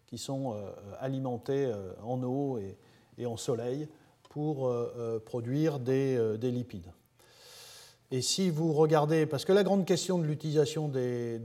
[0.07, 0.55] qui sont
[0.99, 1.71] alimentées
[2.03, 2.59] en eau
[3.17, 3.87] et, en soleil
[4.29, 4.71] pour
[5.25, 6.91] produire des lipides.
[8.11, 11.39] Et si vous regardez, parce que la grande question de l'utilisation des,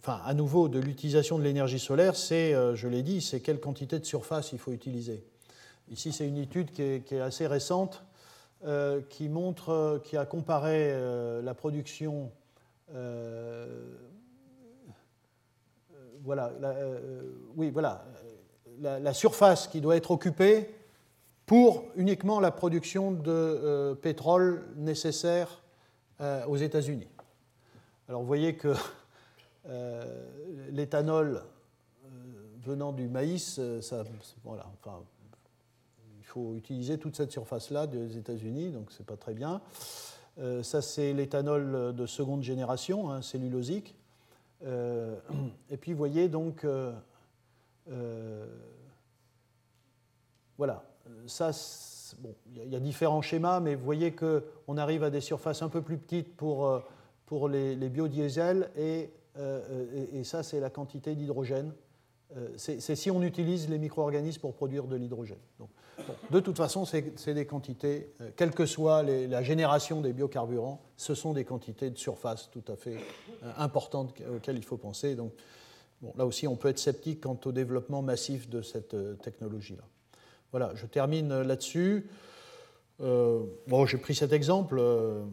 [0.00, 3.60] enfin, à nouveau, de l'utilisation de l'énergie solaire, c'est, euh, je l'ai dit, c'est quelle
[3.60, 5.24] quantité de surface il faut utiliser.
[5.90, 8.02] Ici, c'est une étude qui est, assez récente,
[8.64, 10.92] euh, qui montre, euh, qui a comparé
[11.42, 12.30] la production,
[16.24, 16.50] voilà,
[17.56, 18.04] oui, voilà,
[18.80, 20.68] la, surface qui doit être occupée
[21.46, 25.62] pour uniquement la production de euh, pétrole nécessaire
[26.20, 27.08] euh, aux États-Unis.
[28.08, 28.74] Alors vous voyez que
[29.68, 30.26] euh,
[30.70, 31.42] l'éthanol
[32.62, 33.60] venant du maïs,
[34.42, 35.02] voilà, enfin,
[36.18, 39.60] il faut utiliser toute cette surface-là des États-Unis, donc c'est pas très bien.
[40.62, 43.94] ça, c'est l'éthanol de seconde génération, hein, cellulosique.
[45.70, 46.66] et puis, vous voyez donc,
[50.56, 50.84] voilà,
[51.26, 51.50] ça,
[52.18, 55.68] bon, il y a différents schémas, mais vous voyez qu'on arrive à des surfaces un
[55.68, 56.82] peu plus petites pour,
[57.26, 59.10] pour les, les biodiesels, et,
[60.12, 61.72] et ça, c'est la quantité d'hydrogène.
[61.72, 61.83] euh,
[62.56, 65.38] c'est si on utilise les micro-organismes pour produire de l'hydrogène.
[66.30, 71.14] de toute façon, c'est des quantités, euh, quelle que soit la génération des biocarburants, ce
[71.14, 72.96] sont des quantités de surface tout à fait
[73.42, 75.14] euh, importantes auxquelles il faut penser.
[75.14, 75.32] Donc,
[76.16, 79.84] là aussi, on peut être sceptique quant au développement massif de cette technologie-là.
[80.50, 82.06] Voilà, je termine là-dessus.
[82.98, 84.80] bon, j'ai pris cet exemple.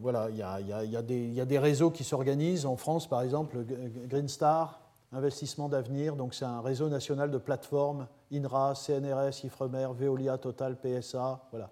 [0.01, 3.65] voilà, il y, y, a des réseaux qui s'organisent en France, par exemple,
[4.07, 4.80] Green Star,
[5.13, 11.41] Investissement d'avenir, donc c'est un réseau national de plateformes, INRA, CNRS, IFREMER, Veolia, Total, PSA.
[11.51, 11.69] Voilà.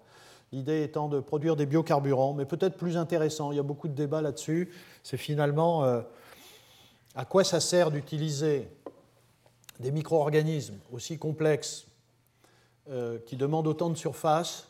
[0.52, 3.94] L'idée étant de produire des biocarburants, mais peut-être plus intéressant, il y a beaucoup de
[3.94, 4.70] débats là-dessus,
[5.02, 6.02] c'est finalement euh,
[7.14, 8.68] à quoi ça sert d'utiliser
[9.78, 11.86] des micro-organismes aussi complexes,
[12.90, 14.68] euh, qui demandent autant de surface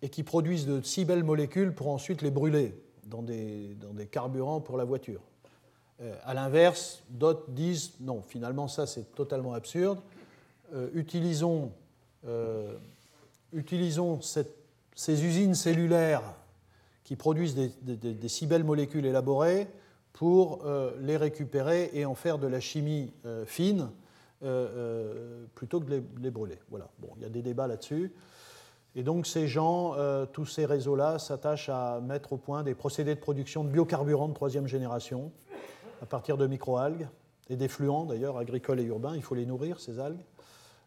[0.00, 2.74] et qui produisent de si belles molécules pour ensuite les brûler
[3.04, 5.20] dans des, dans des carburants pour la voiture.
[6.02, 10.00] Euh, à l'inverse, d'autres disent non, finalement ça c'est totalement absurde.
[10.74, 11.72] Euh, utilisons,
[12.26, 12.76] euh,
[13.52, 16.22] utilisons ces usines cellulaires
[17.04, 19.68] qui produisent des, si belles molécules élaborées
[20.12, 20.64] pour
[21.00, 23.12] les récupérer et en faire de la chimie
[23.44, 23.88] fine
[25.54, 26.58] plutôt que de les, brûler.
[26.70, 26.88] Voilà.
[27.00, 28.12] Bon, il y a des débats là-dessus.
[28.94, 29.96] Et donc ces gens,
[30.32, 34.34] tous ces réseaux-là, s'attachent à mettre au point des procédés de production de biocarburants de
[34.34, 35.32] troisième génération
[36.02, 37.08] à partir de microalgues
[37.48, 39.14] et d'effluents d'ailleurs agricoles et urbains.
[39.14, 40.24] Il faut les nourrir, ces algues.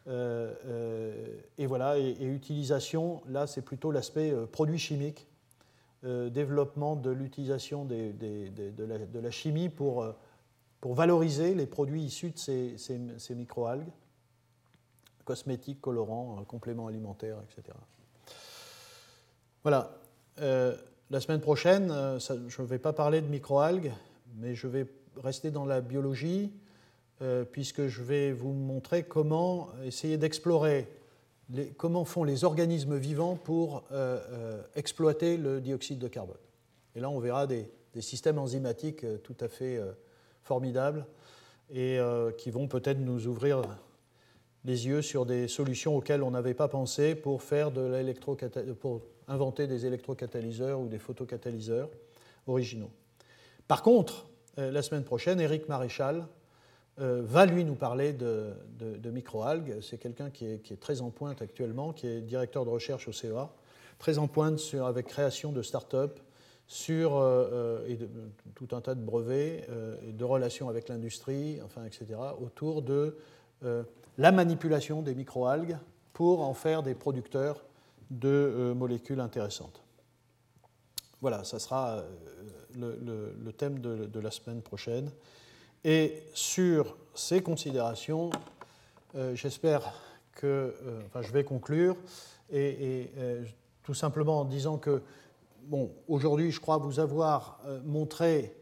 [0.07, 5.28] Euh, euh, et voilà, et, utilisation, là c'est plutôt l'aspect euh, produit chimique,
[6.03, 8.13] développement de l'utilisation de,
[9.20, 10.05] la, chimie pour,
[10.80, 13.89] pour valoriser les produits issus de ces, ces, ces microalgues,
[15.24, 17.76] cosmétiques, colorants, compléments alimentaires, etc.
[19.63, 19.97] Voilà.
[20.38, 21.88] la semaine prochaine,
[22.20, 23.91] je ne vais pas parler de microalgues,
[24.36, 24.86] mais je vais
[25.24, 26.51] rester dans la biologie,
[27.22, 30.89] euh, puisque je vais vous montrer comment essayer d'explorer
[31.78, 36.36] comment font les organismes vivants pour euh, euh, exploiter le dioxyde de carbone.
[36.95, 39.80] Et là, on verra des, systèmes enzymatiques tout à fait
[40.43, 41.05] formidables
[41.74, 41.97] et
[42.38, 43.61] qui vont peut-être nous ouvrir
[44.66, 49.66] les yeux sur des solutions auxquelles on n'avait pas pensé pour, faire de pour inventer
[49.66, 51.89] des électrocatalyseurs ou des photocatalyseurs
[52.47, 52.91] originaux.
[53.70, 56.25] Par contre, la semaine prochaine, Eric Maréchal
[57.01, 58.53] euh, va lui nous parler de,
[59.11, 59.81] microalgues.
[59.81, 63.49] C'est quelqu'un qui est, très en pointe actuellement, qui est directeur de recherche au CEA,
[63.99, 66.19] très en pointe sur, avec création de start-up
[66.67, 67.85] sur euh,
[68.55, 69.67] tout un tas de brevets
[70.07, 73.17] et de relations avec l'industrie, enfin, etc., autour de
[74.17, 75.77] la manipulation des microalgues
[76.13, 77.65] pour en faire des producteurs
[78.09, 79.81] de molécules intéressantes.
[81.19, 82.03] Voilà, ça sera
[82.78, 85.09] le, thème de, la semaine prochaine.
[85.84, 88.32] Et sur ces considérations,
[89.15, 89.93] euh, j'espère
[90.34, 91.95] que, euh, enfin, je vais conclure,
[92.51, 93.43] et, euh,
[93.84, 95.01] tout simplement en disant que,
[95.63, 98.55] bon, aujourd'hui, je crois vous avoir montré